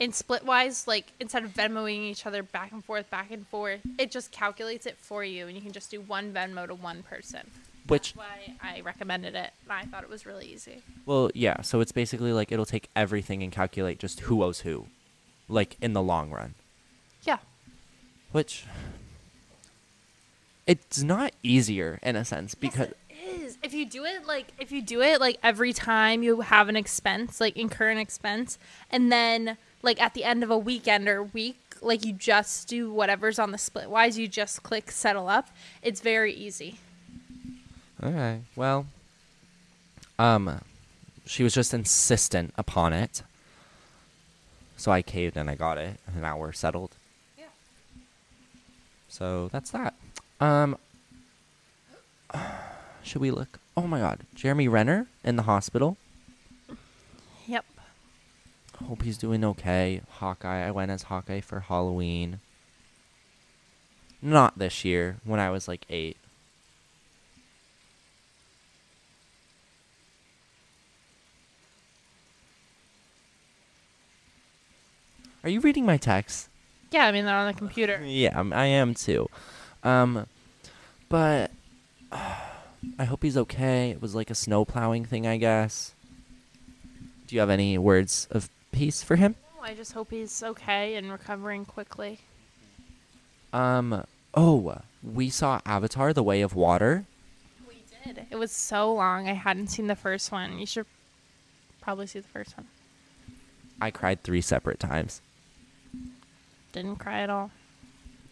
In 0.00 0.10
Splitwise, 0.10 0.88
like 0.88 1.12
instead 1.20 1.44
of 1.44 1.50
Venmoing 1.54 2.00
each 2.10 2.26
other 2.26 2.42
back 2.42 2.72
and 2.72 2.84
forth, 2.84 3.08
back 3.10 3.30
and 3.30 3.46
forth, 3.46 3.78
it 3.96 4.10
just 4.10 4.32
calculates 4.32 4.86
it 4.86 4.96
for 4.98 5.22
you, 5.22 5.46
and 5.46 5.54
you 5.54 5.62
can 5.62 5.70
just 5.70 5.88
do 5.88 6.00
one 6.00 6.32
Venmo 6.32 6.66
to 6.66 6.74
one 6.74 7.04
person. 7.04 7.42
which 7.86 8.14
That's 8.14 8.26
why 8.26 8.54
I 8.60 8.80
recommended 8.80 9.36
it, 9.36 9.50
and 9.62 9.70
I 9.72 9.82
thought 9.84 10.02
it 10.02 10.10
was 10.10 10.26
really 10.26 10.46
easy. 10.46 10.82
well, 11.06 11.30
yeah, 11.32 11.60
so 11.60 11.78
it's 11.80 11.92
basically 11.92 12.32
like 12.32 12.50
it'll 12.50 12.66
take 12.66 12.88
everything 12.96 13.40
and 13.44 13.52
calculate 13.52 14.00
just 14.00 14.18
who 14.20 14.42
owes 14.42 14.60
who. 14.60 14.86
Like 15.48 15.76
in 15.80 15.92
the 15.92 16.02
long 16.02 16.32
run. 16.32 16.54
Which 18.34 18.64
it's 20.66 21.04
not 21.04 21.32
easier 21.44 22.00
in 22.02 22.16
a 22.16 22.24
sense 22.24 22.56
because 22.56 22.88
it 22.88 22.96
is. 23.40 23.58
If 23.62 23.72
you 23.72 23.86
do 23.86 24.04
it 24.04 24.26
like 24.26 24.48
if 24.58 24.72
you 24.72 24.82
do 24.82 25.02
it 25.02 25.20
like 25.20 25.38
every 25.40 25.72
time 25.72 26.24
you 26.24 26.40
have 26.40 26.68
an 26.68 26.74
expense, 26.74 27.40
like 27.40 27.56
incur 27.56 27.90
an 27.90 27.98
expense, 27.98 28.58
and 28.90 29.12
then 29.12 29.56
like 29.82 30.02
at 30.02 30.14
the 30.14 30.24
end 30.24 30.42
of 30.42 30.50
a 30.50 30.58
weekend 30.58 31.06
or 31.06 31.22
week, 31.22 31.60
like 31.80 32.04
you 32.04 32.12
just 32.12 32.66
do 32.66 32.92
whatever's 32.92 33.38
on 33.38 33.52
the 33.52 33.56
Splitwise, 33.56 34.16
you 34.16 34.26
just 34.26 34.64
click 34.64 34.90
settle 34.90 35.28
up. 35.28 35.50
It's 35.80 36.00
very 36.00 36.34
easy. 36.34 36.80
Okay. 38.02 38.40
Well, 38.56 38.86
um, 40.18 40.60
she 41.24 41.44
was 41.44 41.54
just 41.54 41.72
insistent 41.72 42.52
upon 42.58 42.92
it. 42.92 43.22
So 44.76 44.90
I 44.90 45.02
caved 45.02 45.36
and 45.36 45.48
I 45.48 45.54
got 45.54 45.78
it, 45.78 46.00
and 46.08 46.20
now 46.20 46.36
we're 46.36 46.50
settled. 46.50 46.96
So 49.14 49.48
that's 49.52 49.70
that. 49.70 49.94
Um, 50.40 50.76
should 53.04 53.20
we 53.20 53.30
look? 53.30 53.60
Oh 53.76 53.86
my 53.86 54.00
God, 54.00 54.26
Jeremy 54.34 54.66
Renner 54.66 55.06
in 55.22 55.36
the 55.36 55.44
hospital. 55.44 55.96
Yep. 57.46 57.64
Hope 58.88 59.02
he's 59.02 59.16
doing 59.16 59.44
okay. 59.44 60.00
Hawkeye. 60.18 60.66
I 60.66 60.72
went 60.72 60.90
as 60.90 61.04
Hawkeye 61.04 61.42
for 61.42 61.60
Halloween. 61.60 62.40
Not 64.20 64.58
this 64.58 64.84
year, 64.84 65.18
when 65.22 65.38
I 65.38 65.48
was 65.48 65.68
like 65.68 65.86
eight. 65.88 66.16
Are 75.44 75.50
you 75.50 75.60
reading 75.60 75.86
my 75.86 75.98
text? 75.98 76.48
Yeah, 76.90 77.06
I 77.06 77.12
mean 77.12 77.24
they're 77.24 77.34
on 77.36 77.46
the 77.46 77.58
computer. 77.58 78.00
Yeah, 78.04 78.36
I'm- 78.36 78.52
I 78.52 78.66
am 78.66 78.94
too. 78.94 79.28
Um, 79.82 80.26
but 81.08 81.50
I 82.12 83.04
hope 83.04 83.22
he's 83.22 83.36
okay. 83.36 83.90
It 83.90 84.00
was 84.02 84.14
like 84.14 84.30
a 84.30 84.34
snow 84.34 84.64
plowing 84.64 85.04
thing, 85.04 85.26
I 85.26 85.36
guess. 85.36 85.94
Do 87.26 87.34
you 87.34 87.40
have 87.40 87.50
any 87.50 87.78
words 87.78 88.28
of 88.30 88.50
peace 88.72 89.02
for 89.02 89.16
him? 89.16 89.34
I 89.62 89.72
just 89.74 89.92
hope 89.92 90.10
he's 90.10 90.42
okay 90.42 90.94
and 90.96 91.10
recovering 91.10 91.64
quickly. 91.64 92.18
Um, 93.52 94.04
oh, 94.34 94.78
we 95.02 95.30
saw 95.30 95.60
Avatar: 95.64 96.12
The 96.12 96.22
Way 96.22 96.42
of 96.42 96.54
Water. 96.54 97.06
We 97.66 97.76
did. 98.04 98.26
It 98.30 98.36
was 98.36 98.52
so 98.52 98.92
long. 98.92 99.26
I 99.28 99.32
hadn't 99.32 99.68
seen 99.68 99.86
the 99.86 99.96
first 99.96 100.30
one. 100.30 100.58
You 100.58 100.66
should 100.66 100.84
probably 101.80 102.06
see 102.06 102.18
the 102.20 102.28
first 102.28 102.56
one. 102.58 102.66
I 103.80 103.90
cried 103.90 104.22
three 104.22 104.42
separate 104.42 104.78
times. 104.80 105.22
Didn't 106.74 106.96
cry 106.96 107.20
at 107.20 107.30
all. 107.30 107.52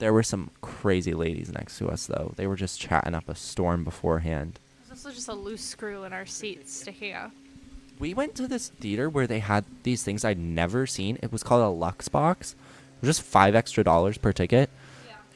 There 0.01 0.13
were 0.13 0.25
some 0.25 0.51
crazy 0.61 1.15
ladies 1.15 1.53
next 1.53 1.79
to 1.79 1.89
us, 1.89 2.07
though. 2.07 2.33
They 2.35 2.49
were 2.49 2.57
just 2.57 2.81
chatting 2.81 3.15
up 3.15 3.29
a 3.29 3.37
storm 3.37 3.85
beforehand. 3.85 4.59
There's 4.81 4.99
also 5.07 5.15
just 5.15 5.29
a 5.29 5.33
loose 5.33 5.63
screw 5.63 6.03
in 6.03 6.13
our 6.13 6.27
seats 6.27 6.73
sticking 6.73 7.13
out. 7.13 7.31
We 8.01 8.15
went 8.15 8.35
to 8.35 8.49
this 8.49 8.71
theater 8.71 9.09
where 9.09 9.29
they 9.29 9.39
had 9.39 9.65
these 9.85 10.03
things 10.03 10.25
I'd 10.25 10.41
never 10.41 10.89
seen. 10.89 11.21
It 11.23 11.31
was 11.31 11.45
called 11.45 11.63
a 11.63 11.69
Lux 11.69 12.09
Box. 12.09 12.57
It 12.97 13.07
was 13.07 13.17
just 13.17 13.23
five 13.23 13.55
extra 13.55 13.85
dollars 13.85 14.19
per 14.19 14.33
ticket. 14.33 14.71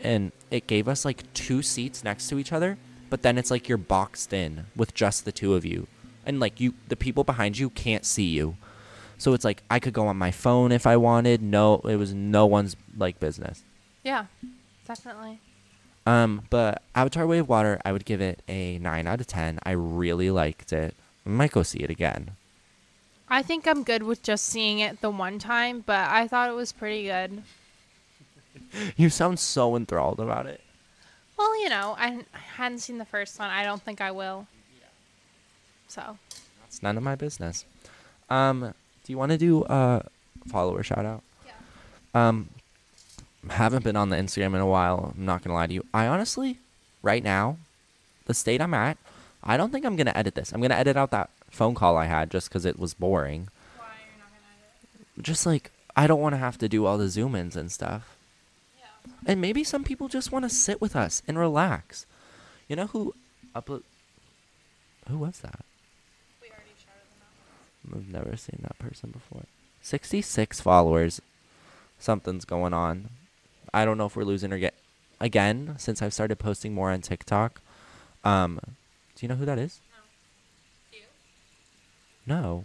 And 0.03 0.33
it 0.51 0.67
gave 0.67 0.89
us 0.89 1.05
like 1.05 1.33
two 1.33 1.63
seats 1.63 2.03
next 2.03 2.27
to 2.29 2.41
each 2.41 2.53
other, 2.53 2.77
but 3.09 3.23
then 3.23 3.39
it's 3.39 3.53
like 3.53 3.69
you're 3.69 3.79
boxed 3.79 4.33
in 4.33 4.67
with 4.75 4.95
just 4.95 5.25
the 5.25 5.31
two 5.31 5.55
of 5.55 5.65
you. 5.65 5.87
And 6.27 6.41
like 6.41 6.59
you 6.59 6.75
the 6.89 6.97
people 6.97 7.23
behind 7.23 7.57
you 7.57 7.71
can't 7.71 8.05
see 8.05 8.25
you. 8.27 8.57
So 9.19 9.33
it's 9.33 9.45
like 9.45 9.63
I 9.71 9.79
could 9.79 9.93
go 9.93 10.07
on 10.07 10.17
my 10.17 10.31
phone 10.31 10.73
if 10.73 10.87
I 10.87 10.97
wanted. 10.97 11.43
No, 11.43 11.77
it 11.85 11.97
was 11.97 12.13
no 12.13 12.47
one's 12.47 12.77
like 12.97 13.19
business. 13.19 13.63
Yeah, 14.03 14.27
definitely. 14.87 15.41
Um, 16.07 16.43
but 16.51 16.83
Avatar 16.95 17.27
Way 17.27 17.39
of 17.39 17.49
Water, 17.49 17.81
I 17.85 17.93
would 17.93 18.05
give 18.05 18.21
it 18.21 18.43
a 18.49 18.79
nine 18.79 19.07
out 19.07 19.21
of 19.21 19.27
ten. 19.27 19.59
I 19.65 19.73
really 19.73 20.31
liked 20.31 20.73
it. 20.73 20.95
I 21.25 21.29
might 21.29 21.51
go 21.51 21.63
see 21.63 21.81
it 21.81 21.91
again. 21.91 22.33
I 23.29 23.43
think 23.43 23.67
I'm 23.67 23.83
good 23.83 24.05
with 24.05 24.23
just 24.23 24.47
seeing 24.47 24.79
it 24.79 25.01
the 25.01 25.11
one 25.11 25.41
time, 25.41 25.83
but 25.85 26.09
I 26.09 26.29
thought 26.29 26.49
it 26.49 26.55
was 26.55 26.73
pretty 26.73 27.05
good. 27.05 27.43
You 28.97 29.11
sound 29.11 29.39
so 29.39 29.77
enthralled 29.77 30.19
about 30.19 30.47
it. 30.47 30.61
Well, 31.39 31.63
you 31.63 31.69
know, 31.69 31.95
I 31.99 32.25
I 32.35 32.39
hadn't 32.57 32.79
seen 32.81 32.99
the 32.99 33.05
first 33.05 33.39
one. 33.39 33.49
I 33.51 33.63
don't 33.65 33.81
think 33.83 34.01
I 34.01 34.11
will. 34.11 34.47
So, 35.89 36.19
It's 36.67 36.83
none 36.83 36.97
of 36.97 37.03
my 37.03 37.15
business. 37.15 37.65
Um, 38.29 38.75
do 39.07 39.13
you 39.13 39.19
want 39.19 39.31
to 39.33 39.39
do 39.39 39.65
a 39.65 40.05
follower 40.49 40.83
shout 40.83 41.07
out? 41.07 41.23
yeah. 41.47 42.29
Um, 42.29 42.49
haven't 43.49 43.85
been 43.85 43.97
on 43.97 44.09
the 44.09 44.17
Instagram 44.17 44.55
in 44.55 44.61
a 44.61 44.67
while. 44.67 45.15
I'm 45.17 45.25
not 45.25 45.45
gonna 45.45 45.55
lie 45.55 45.69
to 45.69 45.75
you. 45.75 45.85
I 45.95 46.07
honestly, 46.09 46.59
right 47.03 47.23
now, 47.23 47.59
the 48.27 48.35
state 48.35 48.61
I'm 48.61 48.75
at, 48.75 48.99
I 49.45 49.57
don't 49.57 49.71
think 49.71 49.87
I'm 49.87 49.95
gonna 49.95 50.13
edit 50.15 50.35
this. 50.35 50.53
I'm 50.53 50.61
gonna 50.61 50.75
edit 50.75 50.97
out 50.97 51.13
that 51.13 51.31
phone 51.51 51.75
call 51.75 51.97
I 51.97 52.07
had 52.07 52.31
just 52.31 52.49
because 52.49 52.65
it 52.65 52.79
was 52.79 52.95
boring. 52.95 53.49
Why 53.77 53.87
you're 54.11 54.19
not 54.19 54.31
gonna 54.31 55.23
Just 55.23 55.47
like 55.47 55.71
I 55.97 56.07
don't 56.07 56.21
want 56.21 56.35
to 56.35 56.39
have 56.39 56.59
to 56.59 56.69
do 56.69 56.85
all 56.85 56.99
the 56.99 57.09
zoom 57.09 57.35
ins 57.37 57.57
and 57.57 57.71
stuff. 57.71 58.17
Yeah. 58.77 59.13
And 59.25 59.41
maybe 59.41 59.63
some 59.63 59.85
people 59.85 60.09
just 60.09 60.33
want 60.33 60.45
to 60.45 60.49
sit 60.49 60.81
with 60.81 60.97
us 60.97 61.23
and 61.29 61.39
relax. 61.39 62.07
You 62.69 62.75
know 62.77 62.89
who 62.89 63.15
upload? 63.55 63.83
Who 65.09 65.19
was 65.19 65.39
that? 65.39 65.65
We 66.43 66.49
already 66.49 66.75
shouted 66.77 67.07
them 67.09 67.23
out. 67.23 67.76
I've 67.95 68.09
never 68.09 68.37
seen 68.37 68.61
that 68.63 68.79
person 68.79 69.11
before. 69.11 69.45
66 69.83 70.61
followers. 70.61 71.21
Something's 71.99 72.45
going 72.45 72.75
on. 72.75 73.09
I 73.73 73.85
don't 73.85 73.99
know 73.99 74.07
if 74.07 74.17
we're 74.17 74.25
losing 74.25 74.53
or 74.53 74.59
get 74.59 74.75
again 75.21 75.75
since 75.79 76.03
I've 76.03 76.15
started 76.15 76.39
posting 76.39 76.75
more 76.75 76.91
on 76.91 77.01
TikTok. 77.01 77.61
Um, 78.25 78.61
do 79.15 79.25
you 79.25 79.29
know 79.29 79.37
who 79.37 79.45
that 79.47 79.59
is? 79.59 79.81
You? 80.93 81.01
No. 82.27 82.65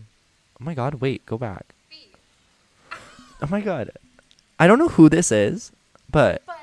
Oh 0.59 0.63
my 0.63 0.73
god, 0.73 0.95
wait, 0.95 1.25
go 1.25 1.37
back. 1.37 1.73
Oh 3.41 3.47
my 3.49 3.61
god. 3.61 3.91
I 4.59 4.67
don't 4.67 4.77
know 4.77 4.89
who 4.89 5.09
this 5.09 5.31
is, 5.31 5.71
but 6.09 6.43
But 6.45 6.57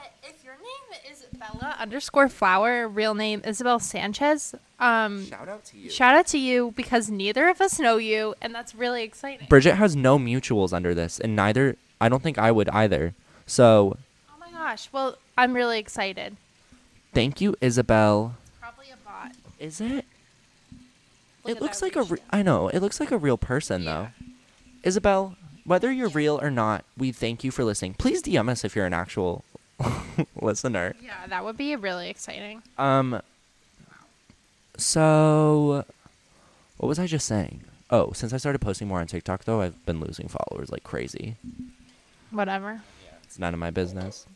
name 1.49 1.57
is 1.57 1.61
Bella 1.61 1.77
underscore 1.79 2.29
flower, 2.29 2.89
real 2.89 3.15
name 3.15 3.43
Isabel 3.45 3.79
Sanchez, 3.79 4.55
um, 4.81 5.27
shout 5.27 5.49
out 5.49 5.65
to 5.67 5.79
you. 5.79 5.91
shout 5.91 6.15
out 6.15 6.27
to 6.29 6.39
you 6.39 6.73
because 6.77 7.11
neither 7.11 7.49
of 7.49 7.61
us 7.61 7.79
know 7.81 7.97
you, 7.97 8.35
and 8.41 8.55
that's 8.55 8.75
really 8.75 9.03
exciting. 9.03 9.47
Bridget 9.49 9.75
has 9.75 9.97
no 9.97 10.19
mutuals 10.19 10.73
under 10.73 10.95
this, 10.95 11.19
and 11.19 11.35
neither 11.35 11.77
I 12.01 12.09
don't 12.09 12.23
think 12.23 12.39
I 12.39 12.53
would 12.53 12.69
either. 12.69 13.15
So, 13.47 13.97
oh 14.31 14.39
my 14.39 14.51
gosh. 14.51 14.89
Well, 14.93 15.17
I'm 15.37 15.55
really 15.55 15.79
excited. 15.79 16.37
thank 17.13 17.41
you, 17.41 17.57
Isabel. 17.61 18.37
Probably 18.61 18.87
a 18.91 18.97
bot. 19.05 19.33
Is 19.59 19.81
it? 19.81 20.05
Look 21.45 21.57
it 21.57 21.63
looks 21.63 21.83
like 21.83 21.97
a. 21.97 22.03
Re- 22.03 22.19
I 22.31 22.43
know. 22.43 22.69
It 22.69 22.81
looks 22.81 23.01
like 23.01 23.11
a 23.11 23.19
real 23.19 23.39
person 23.39 23.85
though. 23.85 24.09
Isabel, 24.85 25.37
whether 25.65 25.91
you're 25.91 26.09
real 26.09 26.39
or 26.41 26.51
not, 26.51 26.85
we 26.97 27.11
thank 27.11 27.43
you 27.43 27.51
for 27.51 27.65
listening. 27.65 27.95
Please 27.95 28.23
DM 28.23 28.49
us 28.49 28.65
if 28.65 28.77
you're 28.77 28.87
an 28.87 28.95
actual 28.95 29.45
listener. 30.41 30.95
Yeah, 31.03 31.27
that 31.29 31.45
would 31.45 31.57
be 31.57 31.77
really 31.77 32.09
exciting. 32.09 32.63
Um. 32.77 33.21
So, 34.77 35.85
what 36.77 36.89
was 36.89 36.99
I 36.99 37.07
just 37.07 37.27
saying? 37.27 37.63
Oh, 37.91 38.13
since 38.13 38.33
I 38.33 38.37
started 38.37 38.61
posting 38.61 38.87
more 38.87 39.01
on 39.01 39.07
TikTok, 39.07 39.45
though, 39.45 39.61
I've 39.61 39.85
been 39.87 40.01
losing 40.01 40.29
followers 40.29 40.71
like 40.71 40.85
crazy. 40.85 41.37
Whatever. 42.31 42.83
It's 43.25 43.39
none 43.39 43.55
of 43.55 43.61
my 43.61 43.71
business. 43.71 44.27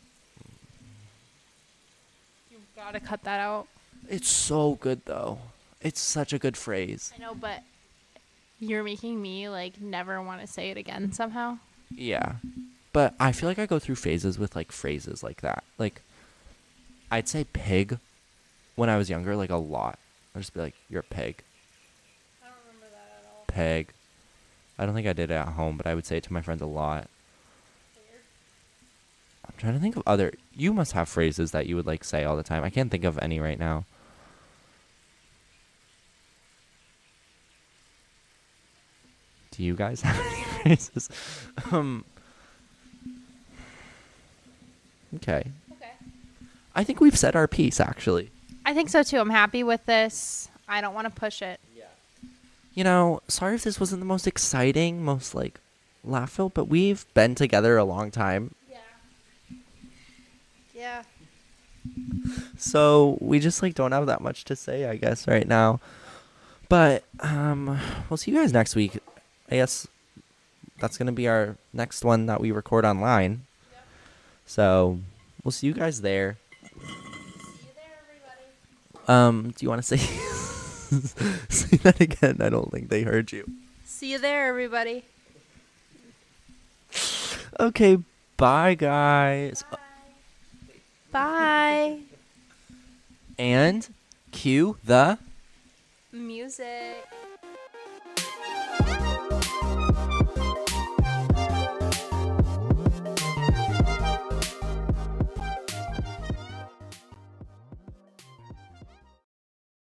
You've 2.51 2.61
got 2.75 2.91
to 2.93 2.99
cut 2.99 3.23
that 3.23 3.39
out. 3.39 3.67
It's 4.09 4.27
so 4.29 4.75
good 4.75 5.01
though. 5.05 5.39
It's 5.81 5.99
such 5.99 6.33
a 6.33 6.39
good 6.39 6.57
phrase. 6.57 7.13
I 7.15 7.21
know, 7.21 7.35
but 7.35 7.63
you're 8.59 8.83
making 8.83 9.21
me 9.21 9.49
like 9.49 9.79
never 9.81 10.21
want 10.21 10.41
to 10.41 10.47
say 10.47 10.69
it 10.69 10.77
again 10.77 11.11
somehow. 11.13 11.57
Yeah. 11.89 12.33
But 12.93 13.15
I 13.19 13.31
feel 13.31 13.49
like 13.49 13.59
I 13.59 13.65
go 13.65 13.79
through 13.79 13.95
phases 13.95 14.37
with 14.37 14.55
like 14.55 14.71
phrases 14.71 15.23
like 15.23 15.41
that. 15.41 15.63
Like 15.79 16.01
I'd 17.11 17.27
say 17.27 17.43
pig 17.43 17.97
when 18.75 18.89
I 18.89 18.97
was 18.97 19.09
younger 19.09 19.35
like 19.35 19.49
a 19.49 19.57
lot. 19.57 19.97
I'd 20.35 20.39
just 20.39 20.53
be 20.53 20.61
like, 20.61 20.75
You're 20.89 21.01
a 21.01 21.03
pig. 21.03 21.43
I 22.41 22.47
don't 22.47 22.55
remember 22.67 22.95
that 22.95 23.23
at 23.23 23.31
all. 23.31 23.45
Pig. 23.47 23.93
I 24.77 24.85
don't 24.85 24.95
think 24.95 25.07
I 25.07 25.13
did 25.13 25.31
it 25.31 25.33
at 25.33 25.49
home, 25.49 25.75
but 25.75 25.87
I 25.87 25.95
would 25.95 26.05
say 26.05 26.17
it 26.17 26.23
to 26.23 26.33
my 26.33 26.41
friends 26.41 26.61
a 26.61 26.67
lot. 26.67 27.07
I'm 29.45 29.53
trying 29.57 29.73
to 29.73 29.79
think 29.79 29.95
of 29.95 30.03
other 30.05 30.31
you 30.55 30.71
must 30.71 30.93
have 30.93 31.09
phrases 31.09 31.51
that 31.51 31.65
you 31.65 31.75
would 31.75 31.87
like 31.87 32.03
say 32.03 32.23
all 32.23 32.37
the 32.37 32.43
time. 32.43 32.63
I 32.63 32.69
can't 32.69 32.91
think 32.91 33.03
of 33.03 33.17
any 33.19 33.39
right 33.39 33.59
now. 33.59 33.85
Do 39.49 39.63
you 39.63 39.75
guys 39.75 40.01
have 40.01 40.19
any 40.19 40.43
phrases? 40.63 41.09
Um 41.71 42.05
Okay. 45.15 45.43
Okay. 45.73 45.91
I 46.75 46.83
think 46.83 46.99
we've 46.99 47.17
said 47.17 47.35
our 47.35 47.47
piece 47.47 47.79
actually. 47.79 48.31
I 48.65 48.73
think 48.73 48.89
so 48.89 49.03
too. 49.03 49.19
I'm 49.19 49.29
happy 49.29 49.63
with 49.63 49.85
this. 49.85 50.49
I 50.67 50.81
don't 50.81 50.93
want 50.93 51.13
to 51.13 51.19
push 51.19 51.41
it. 51.41 51.59
Yeah. 51.75 51.83
You 52.73 52.83
know, 52.83 53.21
sorry 53.27 53.55
if 53.55 53.63
this 53.63 53.79
wasn't 53.79 53.99
the 54.01 54.05
most 54.05 54.25
exciting, 54.27 55.03
most 55.03 55.35
like 55.35 55.59
laugh 56.03 56.31
filled, 56.31 56.53
but 56.53 56.65
we've 56.65 57.05
been 57.13 57.35
together 57.35 57.77
a 57.77 57.83
long 57.83 58.11
time. 58.11 58.55
Yeah. 58.71 58.77
Yeah. 60.73 61.03
So 62.57 63.17
we 63.19 63.39
just 63.39 63.61
like 63.61 63.75
don't 63.75 63.91
have 63.91 64.05
that 64.07 64.21
much 64.21 64.45
to 64.45 64.55
say, 64.55 64.85
I 64.85 64.95
guess, 64.95 65.27
right 65.27 65.47
now. 65.47 65.79
But 66.69 67.03
um 67.19 67.79
we'll 68.09 68.17
see 68.17 68.31
you 68.31 68.37
guys 68.37 68.53
next 68.53 68.75
week. 68.75 68.97
I 69.51 69.55
guess 69.55 69.87
that's 70.79 70.97
gonna 70.97 71.11
be 71.11 71.27
our 71.27 71.57
next 71.73 72.03
one 72.03 72.25
that 72.27 72.39
we 72.39 72.51
record 72.51 72.85
online. 72.85 73.45
So 74.45 74.99
we'll 75.43 75.51
see 75.51 75.67
you 75.67 75.73
guys 75.73 76.01
there. 76.01 76.37
See 76.61 76.79
you 76.79 77.73
there, 77.75 77.99
everybody. 78.01 79.07
Um, 79.07 79.51
do 79.51 79.65
you 79.65 79.69
wanna 79.69 79.81
say 79.83 79.97
say 81.49 81.77
that 81.77 81.99
again? 81.99 82.37
I 82.41 82.49
don't 82.49 82.71
think 82.71 82.89
they 82.89 83.03
heard 83.03 83.31
you. 83.31 83.49
See 83.85 84.11
you 84.11 84.19
there, 84.19 84.47
everybody. 84.47 85.05
Okay, 87.59 87.99
bye 88.37 88.75
guys. 88.75 89.63
Bye. 91.11 91.99
And 93.37 93.87
cue 94.31 94.77
the 94.83 95.17
Music. 96.11 97.07